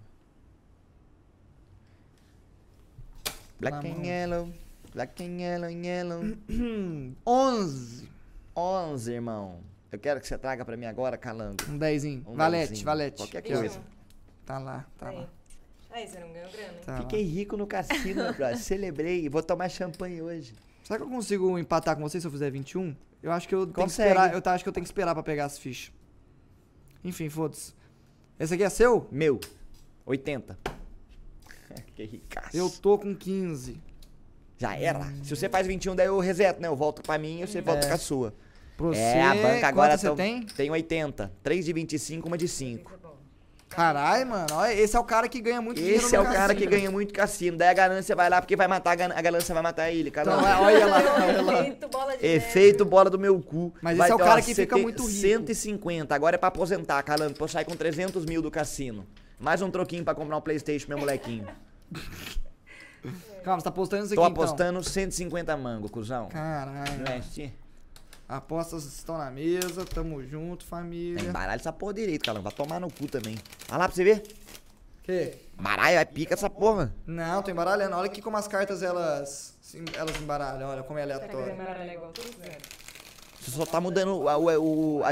[3.60, 4.54] Black and yellow,
[4.94, 6.22] black and yellow, yellow.
[7.26, 8.08] 11.
[8.56, 9.60] 11, irmão.
[9.92, 11.58] Eu quero que você traga pra mim agora, calango.
[11.70, 12.24] Um dezinho.
[12.28, 12.86] Um valete, dezinho.
[12.86, 13.18] valete.
[13.18, 13.60] Qualquer um.
[13.60, 13.82] coisa.
[14.46, 15.16] Tá lá, tá Aí.
[15.18, 15.30] lá.
[15.92, 16.80] Aí, você não ganhou grana, hein?
[16.86, 17.30] Tá Fiquei lá.
[17.32, 18.56] rico no cassino, bro.
[18.58, 19.28] Celebrei.
[19.30, 20.54] Vou tomar champanhe hoje.
[20.84, 22.96] Será que eu consigo empatar com você se eu fizer 21?
[23.24, 24.10] Eu acho que eu tenho que Consegue.
[24.10, 24.34] esperar.
[24.34, 25.92] Eu tá- acho que eu tenho que esperar pra pegar as fichas.
[27.04, 27.74] Enfim, foda-se.
[28.40, 29.08] Esse aqui é seu?
[29.12, 29.40] Meu,
[30.06, 30.58] 80.
[31.96, 32.56] Que ricaço.
[32.56, 33.80] Eu tô com 15.
[34.58, 35.06] Já era.
[35.24, 36.68] Se você faz 21, daí eu reseto, né?
[36.68, 37.90] Eu volto pra mim e você volta É.
[37.90, 38.34] com a sua.
[38.80, 40.42] Você, é, a banca agora quanto você tão- tem?
[40.44, 41.32] tem 80.
[41.44, 42.92] 3 de 25, uma de 5.
[42.92, 43.18] Tá bom.
[43.70, 44.48] Caralho, mano.
[44.54, 46.72] Olha, esse é o cara que ganha muito dinheiro Esse é o cara que cassino.
[46.72, 47.58] ganha muito cassino.
[47.58, 50.10] Daí a ganância vai lá porque vai matar a, gan a ganância vai matar ele,
[50.10, 50.30] cara.
[50.32, 51.60] Então, vai- olha lá, olha lá.
[51.62, 53.74] Efeito bola de Efeito bola do meu cu.
[53.82, 55.12] Mas Vai esse é o cara que você fica muito rico.
[55.20, 56.16] 150.
[56.16, 57.34] Agora é pra aposentar, calango.
[57.34, 59.06] Pra eu sair com 300 mil do cassino.
[59.40, 61.48] Mais um troquinho pra comprar um Playstation, meu molequinho.
[63.44, 64.44] Calma, você tá apostando isso aqui Tô então.
[64.44, 66.28] apostando 150 mango, cuzão.
[66.28, 67.08] Caralho.
[67.08, 67.52] É assim?
[68.28, 71.24] Apostas estão na mesa, tamo junto, família.
[71.24, 72.44] Tem baralho essa porra direito, calango.
[72.44, 73.38] Vai tomar no cu também.
[73.70, 74.24] Olha lá pra você ver.
[75.04, 75.34] Que?
[75.58, 76.94] Baralho, vai pica essa porra.
[77.06, 77.96] Não, tô embaralhando.
[77.96, 80.68] Olha aqui como as cartas elas, se- elas embaralham.
[80.68, 81.46] Olha como é aleatório.
[81.46, 82.58] demora é igual tudo zero?
[83.40, 85.12] Você só tá mudando o, o, o- a,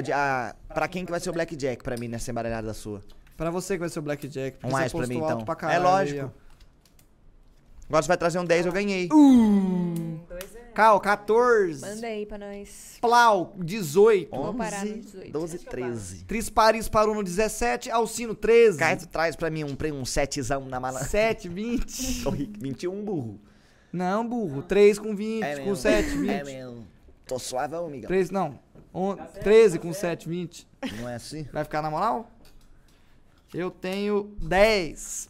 [0.50, 3.02] a- pra quem que vai ser o Blackjack pra mim nessa embaralhada da sua.
[3.38, 4.58] Pra você que vai ser o Blackjack.
[4.58, 5.46] porque Um você mais pra mim, alto então.
[5.46, 6.22] pra É caralho lógico.
[6.22, 6.32] aí.
[7.88, 9.10] Agora você vai trazer um 10, eu ganhei.
[9.14, 10.60] Hum, dois é.
[10.74, 11.82] Cal, 14.
[11.82, 12.98] Manda aí pra nós.
[13.00, 14.30] Plau, 18.
[14.36, 15.32] Vou parar no 11, 18.
[15.32, 16.24] 12, 13.
[16.26, 17.92] Tris Paris parou no 17.
[17.92, 18.78] Alcino, 13.
[18.80, 21.00] Caio, tu traz pra mim um, um setzão na mala.
[21.04, 22.24] 7, 20.
[22.24, 23.40] Tô rico, 21 burro.
[23.94, 24.64] Não, burro.
[24.64, 25.42] 3 com 20.
[25.44, 25.76] com mesmo.
[25.76, 26.30] 7, 20.
[26.30, 26.88] É mesmo.
[27.28, 28.08] Tô suavão, amigão.
[28.08, 28.60] 3, não.
[28.94, 30.68] On, 13 com 7, 20.
[31.00, 31.48] Não é assim?
[31.54, 32.30] Vai ficar na moral?
[33.56, 35.30] Eu tenho 10.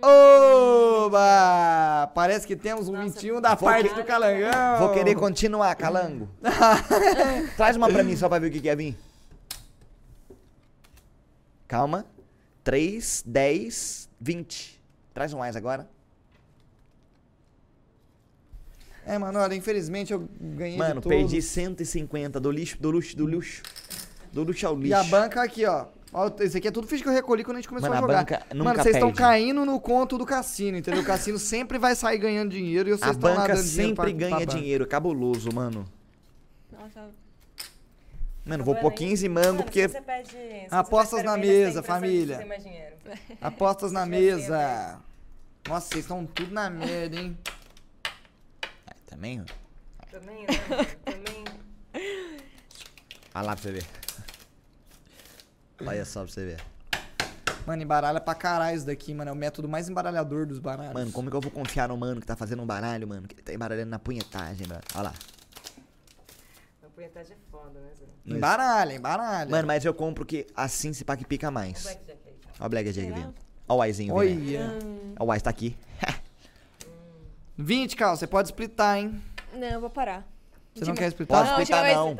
[0.00, 2.06] Oba!
[2.14, 4.78] Parece que temos um 21 da Vou parte que- do Calangão.
[4.78, 6.28] Vou querer continuar, calango.
[7.56, 8.96] Traz uma pra mim só pra ver o que que é vir.
[11.66, 12.06] Calma.
[12.62, 14.80] 3, 10, 20.
[15.12, 15.88] Traz um mais agora.
[19.04, 23.62] É, mano, olha, infelizmente eu ganhei Mano, perdi 150 do lixo, do luxo, do luxo.
[24.32, 24.88] Do luxo ao lixo.
[24.88, 25.86] E a banca aqui, ó.
[26.16, 28.04] Ó, Esse aqui é tudo ficha que eu recolhi quando a gente começou Mano, a
[28.04, 28.18] a jogar.
[28.24, 29.18] banca nunca Mano, vocês estão perde.
[29.20, 31.02] caindo no conto do cassino, entendeu?
[31.02, 33.88] O cassino sempre vai sair ganhando dinheiro e vocês A estão lá banca dando dinheiro
[33.88, 34.58] sempre pra- ganha pra banca.
[34.58, 35.84] dinheiro, cabuloso, mano.
[36.72, 37.10] Nossa,
[38.46, 39.08] Mano, vou pôr vendo aí?
[39.08, 41.80] 15 mango Mano, porque Se você pede, se você Apostas pede na mesa, tem impressão
[41.82, 42.26] de família.
[42.26, 42.96] que você tem mais dinheiro.
[43.40, 45.00] Apostas na mesa.
[45.68, 47.38] Nossa, vocês estão tudo na merda, hein?
[49.06, 50.06] Também, ó.
[50.10, 50.86] Também, né?
[51.04, 51.44] Também.
[53.34, 53.84] Olha lá pra você ver.
[55.80, 56.60] Olha só pra você ver.
[57.66, 59.30] Mano, embaralha pra caralho isso daqui, mano.
[59.30, 60.92] É o método mais embaralhador dos baralhos.
[60.92, 63.26] Mano, como que eu vou confiar no mano que tá fazendo um baralho, mano?
[63.26, 64.82] Que ele tá embaralhando na punhetagem, mano.
[64.94, 65.14] Olha lá.
[66.82, 68.04] A punhetagem é foda, né, Zé?
[68.26, 69.50] Embaralha, embaralha.
[69.50, 71.98] Mano, mas eu compro que assim se pá que pica O mais.
[72.60, 73.34] Ó o Blackjack vindo.
[73.66, 74.58] Ó o Wisezinho vindo.
[74.58, 74.78] Olha.
[75.18, 75.76] O Wise tá aqui.
[77.56, 79.22] 20, Cal, você pode splitar, hein?
[79.52, 80.26] Não, eu vou parar.
[80.74, 81.46] Você não quer Pode splitar?
[81.46, 82.16] Não, splitar não.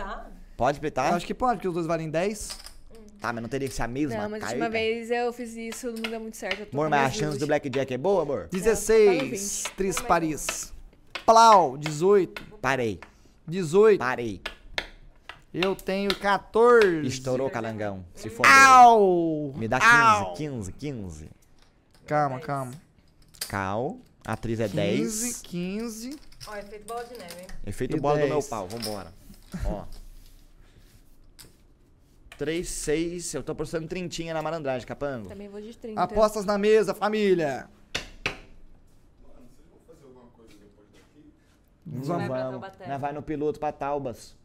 [0.57, 1.13] Pode Eu splitar?
[1.13, 2.57] acho que pode, porque os dois valem 10.
[3.25, 4.55] Tá, mas não teria que ser a mesma Não, mas a carta?
[4.55, 6.69] última vez eu fiz isso, não deu muito certo.
[6.71, 8.49] Amor, mas a chance do Blackjack é boa, amor?
[8.53, 10.75] 16, Tris Paris.
[11.25, 12.43] Plau, 18.
[12.61, 13.01] Parei,
[13.49, 13.99] 18.
[13.99, 14.43] parei.
[15.55, 17.07] Eu tenho 14.
[17.07, 18.05] Estourou, calangão.
[18.15, 18.45] Se for.
[18.47, 19.55] Au!
[19.57, 20.35] Me dá Au!
[20.35, 21.31] 15, 15, 15.
[22.07, 22.73] Calma, calma.
[23.49, 23.97] Cal.
[24.27, 25.41] A atriz é 15, 10.
[25.45, 26.19] 15.
[26.47, 27.47] Ó, efeito bola de neve, hein?
[27.67, 28.31] Efeito E bola do 10.
[28.33, 29.11] meu pau, vambora.
[29.65, 29.85] Ó.
[32.39, 33.35] 3, 6.
[33.35, 35.29] Eu tô apostando trintinha na malandragem, capango.
[35.29, 36.01] Também vou de 30.
[36.01, 37.69] Apostas na mesa, família.
[41.87, 42.51] Vamos, Vai pra vamos.
[42.51, 42.89] Taubaté.
[42.89, 44.37] Nós vai no piloto pra Taubas.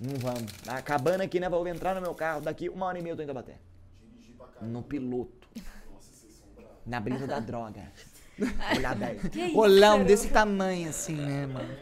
[0.00, 0.50] Não vamos.
[0.66, 1.48] Acabando aqui, né?
[1.48, 2.40] Vou entrar no meu carro.
[2.40, 3.58] Daqui uma hora e meia eu tô em Taubaté.
[4.60, 5.48] No piloto.
[6.84, 7.92] Na brisa da droga.
[8.76, 9.30] Olhar aberto.
[9.54, 11.76] Olhão desse tamanho assim, né, mano?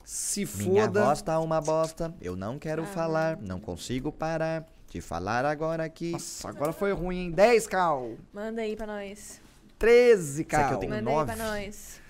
[0.04, 1.06] Se Minha foda.
[1.06, 2.14] voz tá uma bosta.
[2.22, 3.38] Eu não quero falar.
[3.38, 6.12] Não consigo parar de falar agora aqui.
[6.12, 7.32] Nossa, agora foi ruim, hein?
[7.32, 8.16] 10, Cal.
[8.34, 9.40] Manda aí pra nós.
[9.80, 10.80] 13, Isso aqui eu Cal.
[10.80, 11.32] tenho- Manda nove.
[11.32, 12.02] aí pra nós.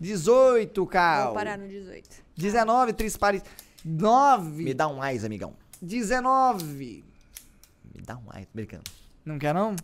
[0.00, 1.34] 18, Vou Cal.
[1.34, 2.22] parar no 18.
[2.36, 3.42] 19, Tris Paris.
[3.84, 4.64] 9.
[4.64, 5.54] Me dá um ais, amigão.
[5.82, 7.04] 19.
[7.94, 8.46] Me dá um ais.
[8.54, 8.84] Brincando.
[9.24, 9.70] Não quer, não?
[9.70, 9.76] Eu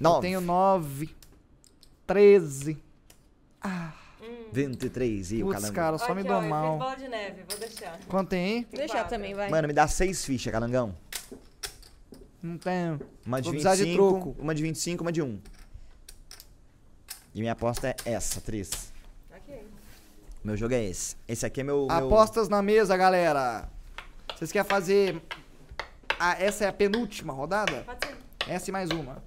[0.00, 0.20] 9.
[0.26, 1.14] tenho 9.
[2.06, 2.76] 13.
[4.52, 5.74] 23 e o Putz, calango.
[5.74, 6.78] cara, eu só me aqui, dou ó, mal.
[6.78, 7.98] bola de neve, vou deixar.
[8.08, 8.66] Quanto tem aí?
[8.70, 9.10] Vou deixar Quatro.
[9.10, 9.48] também, vai.
[9.50, 10.94] Mano, me dá 6 fichas, calangão.
[12.42, 13.00] Não tenho.
[13.24, 14.36] Uma de Vou precisar 25, de troco.
[14.40, 15.38] uma de 25, uma de 1.
[17.34, 18.70] E minha aposta é essa, Tris.
[19.34, 19.62] Ok.
[20.42, 21.16] Meu jogo é esse.
[21.28, 21.86] Esse aqui é meu.
[21.86, 23.68] meu- Apostas na mesa, galera.
[24.36, 25.20] Vocês querem fazer.
[26.18, 27.82] Ah, essa é a penúltima rodada?
[27.82, 28.16] Pode ser.
[28.48, 29.22] Essa e mais uma.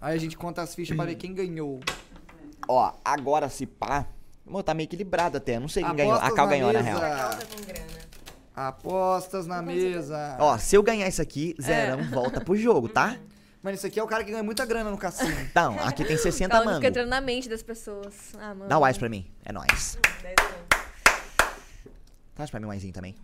[0.00, 1.80] Aí a gente conta as fichas pra ver quem ganhou.
[2.68, 4.06] Ó, agora se pá.
[4.46, 5.58] Amor, tá meio equilibrado até.
[5.58, 6.12] Não sei quem ganhou.
[6.14, 6.98] A Apostas Cal na ganhou, na mesa.
[6.98, 7.12] real.
[7.12, 8.04] A calça com grana.
[8.54, 10.36] Apostas na mesa.
[10.38, 13.16] Ó, se eu ganhar isso aqui, zerão volta pro jogo, tá?
[13.62, 15.34] Mano, isso aqui é o cara que ganha muita grana no cassino.
[15.40, 16.76] Então, aqui tem 60 Calma, mango.
[16.76, 18.14] fica entrando na mente das pessoas.
[18.38, 18.68] Ah, mano.
[18.68, 19.26] Dá o ice pra mim.
[19.42, 19.98] É nóis.
[20.22, 20.84] 10 anos.
[22.34, 23.14] Traz pra mim um icezinho também.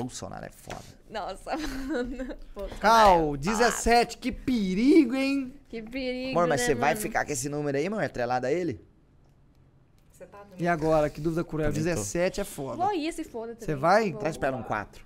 [0.00, 0.84] Bolsonaro é foda.
[1.08, 2.36] Nossa, mano.
[2.78, 5.54] Cal, 17, que perigo, hein?
[5.70, 7.00] que perigo, Amor, mas né, você vai mano?
[7.00, 8.04] ficar com esse número aí, amor?
[8.04, 8.78] Atrelado a ele?
[10.12, 10.62] Você tá também?
[10.62, 11.70] E agora, que dúvida cruel.
[11.70, 11.88] Também tô.
[12.00, 12.76] 17 é foda.
[12.76, 13.64] Vou ir se foda também.
[13.66, 14.10] Você vai?
[14.10, 14.20] Vou.
[14.20, 15.02] Traz pra ela um 4.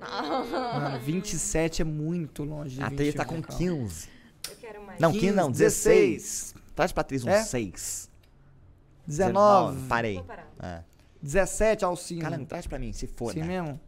[0.00, 3.56] Mano, 27 é muito longe A Thaís tá 21, com Cal.
[3.56, 4.08] 15.
[4.50, 4.98] Eu quero mais.
[4.98, 6.54] Não, 15 não, 16.
[6.74, 7.44] Traz pra Tris um É?
[7.44, 8.10] 6.
[9.06, 9.86] 19.
[9.86, 10.14] Parei.
[10.16, 10.50] Vou parar.
[10.60, 10.82] É.
[11.22, 12.22] 17, Alcino.
[12.22, 13.32] Caramba, traz pra mim, se for.
[13.32, 13.46] Sim né?
[13.46, 13.80] mesmo?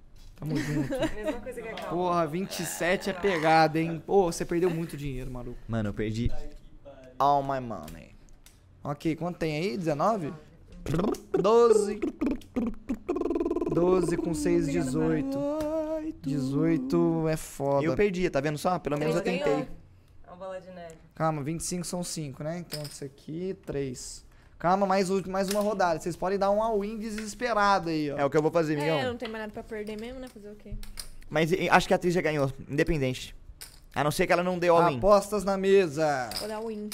[0.45, 0.91] Tamo junto.
[1.17, 1.75] Mesma coisa que a.
[1.89, 4.03] Porra, 27 é pegada, hein?
[4.05, 5.59] Pô, você perdeu muito dinheiro, maluco.
[5.67, 6.31] Mano, eu perdi
[7.19, 8.15] all my money.
[8.83, 9.79] Ok, quanto tem aí?
[9.79, 10.33] 19?
[11.41, 12.01] 12.
[13.73, 15.39] 12 com 6, 18.
[16.23, 17.85] 18 é foda.
[17.87, 18.79] Eu perdi, tá vendo só?
[18.79, 19.41] Pelo menos eu tentei.
[19.53, 19.69] ganhou.
[20.27, 20.95] Uma bola de neve.
[21.15, 22.59] Calma, 25 são 5, né?
[22.59, 24.25] Então isso aqui, 3.
[24.59, 26.01] Calma, mais, mais uma rodada.
[26.01, 28.19] Vocês podem dar um all-in desesperado aí, ó.
[28.19, 29.03] É o que eu vou fazer, É, Miguel.
[29.13, 30.29] não tem mais nada pra perder mesmo, né?
[30.29, 30.75] Fazer o quê?
[31.29, 33.35] Mas acho que a atriz já ganhou, independente.
[33.95, 34.97] A não ser que ela não dê all-in.
[34.99, 36.31] Apostas na mesa.
[36.39, 36.89] Vou dar win.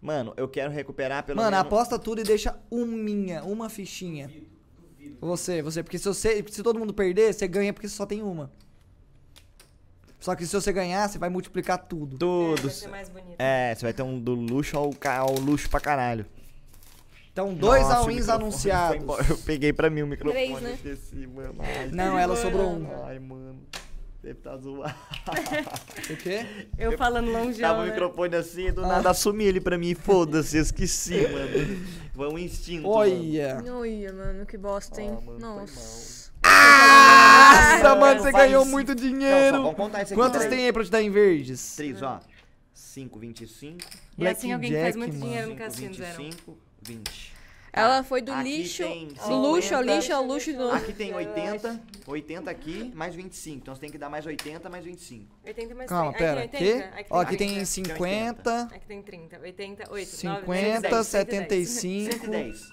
[0.00, 1.66] Mano, eu quero recuperar pelo Mano, menos...
[1.66, 4.30] aposta tudo e deixa uminha, uma fichinha.
[5.20, 8.22] Você, você, porque se você, se todo mundo perder, você ganha porque você só tem
[8.22, 8.50] uma.
[10.20, 12.14] Só que se você ganhar, você vai multiplicar tudo.
[12.14, 12.62] É, Tudo.
[12.62, 13.36] vai ser mais bonito.
[13.38, 16.26] É, você vai ter um do luxo ao, ao luxo pra caralho.
[17.36, 19.04] Então, dois Nossa, o all-ins anunciados.
[19.28, 20.42] Eu peguei pra mim o microfone.
[20.46, 20.72] Três, né?
[20.72, 21.56] Esqueci, mano.
[21.58, 22.88] Ai, Não, ela sobrou um.
[23.04, 23.60] Ai, mano.
[24.22, 24.94] Deve tá zoado.
[26.10, 26.46] O quê?
[26.78, 27.90] Eu falando longe, Tava o né?
[27.90, 28.88] microfone assim, do Ah.
[28.88, 29.94] nada assumi ele pra mim.
[29.94, 31.84] Foda-se, esqueci, mano.
[32.14, 32.84] Foi um instinto.
[32.88, 32.94] mano.
[33.00, 33.62] Olha.
[33.70, 35.10] Olha, mano, que bosta, hein?
[35.18, 36.32] Ah, mano, Nossa.
[36.42, 38.70] Nossa, mano, não você ganhou isso.
[38.72, 39.56] muito Não, dinheiro.
[39.58, 40.22] vamos contar isso aqui.
[40.22, 41.76] Quantos tem aí pra te dar em verdes?
[41.76, 42.18] Três, ó.
[42.72, 43.78] 5, 25.
[44.16, 45.24] E assim alguém que faz muito mano.
[45.26, 46.16] dinheiro no 5, cassino, zero.
[46.22, 47.36] 25, 20.
[47.72, 49.96] Ela foi do Aqui lixo, tem do luxo ao 50.
[49.96, 50.74] lixo ao luxo de novo.
[50.74, 53.56] Aqui tem 80, 80 aqui, mais 25.
[53.58, 55.26] Então você tem que dar mais 80, mais 25.
[55.44, 56.24] 80 mais Calma, 30.
[56.24, 56.40] pera.
[56.44, 57.06] Aqui Aqui, tem 80.
[57.10, 57.54] ó, aqui 30.
[57.54, 59.38] tem 50, Aqui tem 30.
[59.40, 62.68] 80, 8, 50, 75, 110.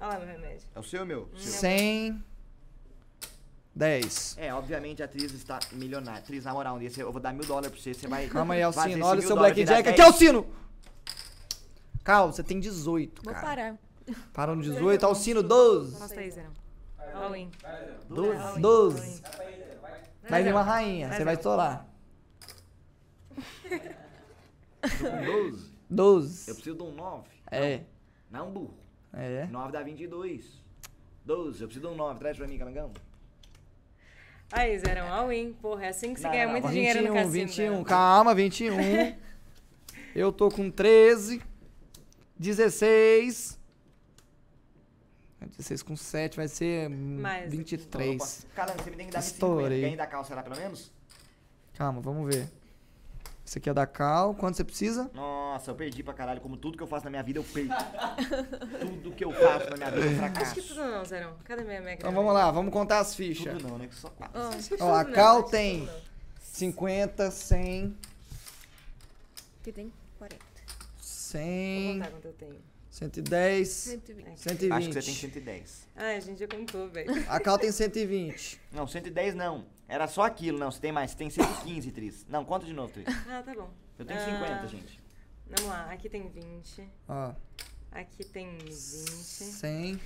[0.00, 0.66] Olha lá meu remédio.
[0.74, 1.30] É o seu ou meu?
[1.36, 1.52] Seu.
[1.60, 2.24] 100.
[3.76, 4.36] 10.
[4.40, 6.18] É, obviamente a atriz está milionária.
[6.18, 8.26] Atriz, na moral, um eu vou dar mil dólares pra você, você vai.
[8.26, 9.06] Calma aí, Alcino.
[9.06, 9.88] Olha o seu Blackjack.
[9.88, 10.00] Aqui, 10.
[10.00, 10.46] Alcino!
[12.08, 13.46] Cal, você tem 18, Vou cara.
[13.46, 13.78] parar.
[14.32, 15.04] Parou no 18.
[15.04, 15.98] Alcino, 12.
[15.98, 16.52] Posta aí, Zerão.
[17.12, 17.50] All in.
[18.08, 18.60] 12.
[18.62, 19.22] 12.
[20.26, 21.86] Vai vir uma rainha, você vai estourar.
[24.80, 25.66] Tô com 12.
[25.66, 26.54] Eu 12.
[26.54, 27.28] preciso de um 9.
[27.50, 27.80] É.
[28.30, 28.74] Não, burro.
[29.12, 29.44] É.
[29.44, 30.62] 9 dá 22.
[31.26, 32.18] 12, eu preciso de um 9.
[32.20, 32.90] Traz pra mim, Calangão.
[34.50, 35.52] Aí, Zerão, all in.
[35.52, 37.32] Porra, é assim que você Não, ganha não, muito dinheiro no 21, cassino.
[37.32, 37.52] 21.
[37.52, 37.84] Zerão.
[37.84, 38.78] Calma, 21.
[40.16, 41.42] Eu tô com 13.
[42.38, 43.58] 16.
[45.40, 47.50] 16 com 7 vai ser hum, Mais.
[47.50, 48.46] 23.
[48.54, 49.22] Calango, você me tem que dar 1,50.
[49.24, 49.80] Estourei.
[49.80, 50.92] Ganha da calça lá pelo menos?
[51.74, 52.48] Calma, vamos ver.
[53.46, 54.34] Esse aqui é da Cal.
[54.34, 55.10] Quanto você precisa?
[55.14, 56.40] Nossa, eu perdi pra caralho.
[56.40, 57.72] Como tudo que eu faço na minha vida, eu perco.
[58.80, 60.54] tudo que eu faço na minha vida, eu Acho fracasso.
[60.54, 61.34] que tudo não, Zerão.
[61.44, 62.00] Cadê minha mega?
[62.00, 63.54] Então vamos lá, vamos contar as fichas.
[63.54, 63.86] Tudo não, né?
[63.86, 64.38] Que só quatro.
[64.80, 65.88] Ó, a Cal tem
[66.42, 67.96] 50, 100,
[69.68, 70.57] Aqui tem 40.
[71.32, 72.60] Vou 100, contar quanto eu tenho.
[72.90, 74.40] 110, 120.
[74.40, 74.72] 120.
[74.72, 75.88] Acho que você tem 110.
[75.94, 77.10] Ai, a gente já contou, velho.
[77.28, 78.60] A Cal tem 120.
[78.72, 79.66] Não, 110 não.
[79.86, 80.70] Era só aquilo, não.
[80.70, 81.10] Você tem mais.
[81.10, 82.26] Você tem 115, Tris.
[82.28, 83.06] Não, conta de novo, Tris.
[83.28, 83.70] Ah, tá bom.
[83.98, 85.00] Eu tenho Ah, 50, gente.
[85.46, 85.90] Vamos lá.
[85.90, 86.88] Aqui tem 20.
[87.08, 87.34] Ó,
[87.90, 88.72] Aqui tem 20.
[88.72, 90.00] 100,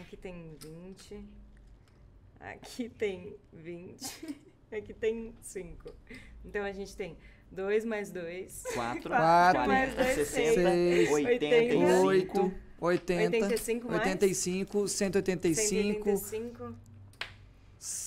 [0.00, 1.24] Aqui tem 20.
[2.40, 4.40] Aqui tem 20.
[4.72, 5.92] Aqui tem 5.
[6.44, 7.16] Então a gente tem
[7.50, 8.62] 2 mais 2.
[8.74, 12.06] 4, Quatro, 40, mais 60, seis, 85.
[12.06, 14.00] 8, 80, 85 mais?
[14.00, 16.74] 85, 185, 185,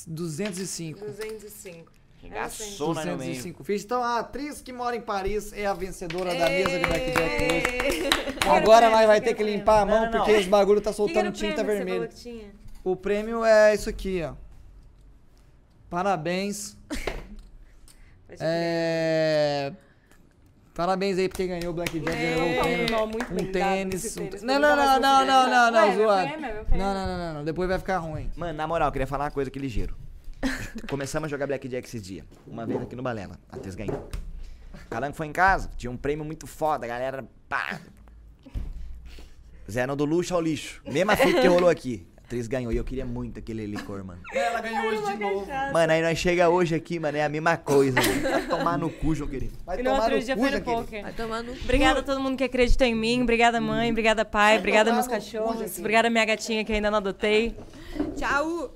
[0.07, 0.99] 205.
[1.05, 1.91] 205.
[2.21, 3.31] Regaçou lá no meio.
[3.31, 3.85] 205 fichas.
[3.85, 8.09] Então a atriz que mora em Paris é a vencedora da mesa de Blackjack hoje.
[8.49, 9.55] Agora nós vai ter que prêmio.
[9.57, 10.39] limpar a mão Não, não, porque não.
[10.39, 12.09] os bagulho tá Que que era soltando tinta vermelha.
[12.83, 14.33] O prêmio é isso aqui, ó.
[15.89, 16.77] Parabéns.
[18.39, 19.73] É...
[20.73, 23.31] Parabéns aí porque ganhou o Blackjack, ganhou É, não, Um tênis.
[23.31, 24.13] um tênis.
[24.39, 25.47] tê- Não, não, não, não, não, ganhar.
[25.49, 26.29] não, não, meu zoado.
[26.71, 28.29] Não, não, não, não, não, depois vai ficar ruim.
[28.37, 29.97] Mano, na moral, eu queria falar uma coisa aqui ligeiro.
[30.89, 32.25] Começamos a jogar Blackjack esses dias.
[32.47, 33.37] Uma vez aqui no Balela.
[33.51, 34.07] A Tess ganhou.
[34.89, 37.25] Calango foi em casa, tinha um prêmio muito foda, a galera.
[37.49, 37.79] Pá.
[39.69, 40.81] Zero do luxo ao lixo.
[40.89, 42.07] Mesma fita que rolou aqui.
[42.29, 44.21] A Tris ganhou e eu queria muito aquele licor, mano.
[44.31, 45.47] Ela ganhou hoje de novo.
[45.73, 47.99] Mano, aí nós chega hoje aqui, mano, é a mesma coisa.
[47.99, 49.53] Vai tomar no cu, João querido.
[49.65, 50.83] Vai E no tomar outro no dia cu, foi no Jaqueline.
[50.83, 51.01] poker.
[51.01, 53.23] Vai tomar no Obrigada a todo mundo que acreditou em mim.
[53.23, 53.89] Obrigada, mãe.
[53.89, 54.59] Obrigada, pai.
[54.59, 55.53] Obrigada, meus cu, cachorros.
[55.53, 55.79] Jaqueline.
[55.79, 57.55] Obrigada, minha gatinha que ainda não adotei.
[58.15, 58.75] Tchau!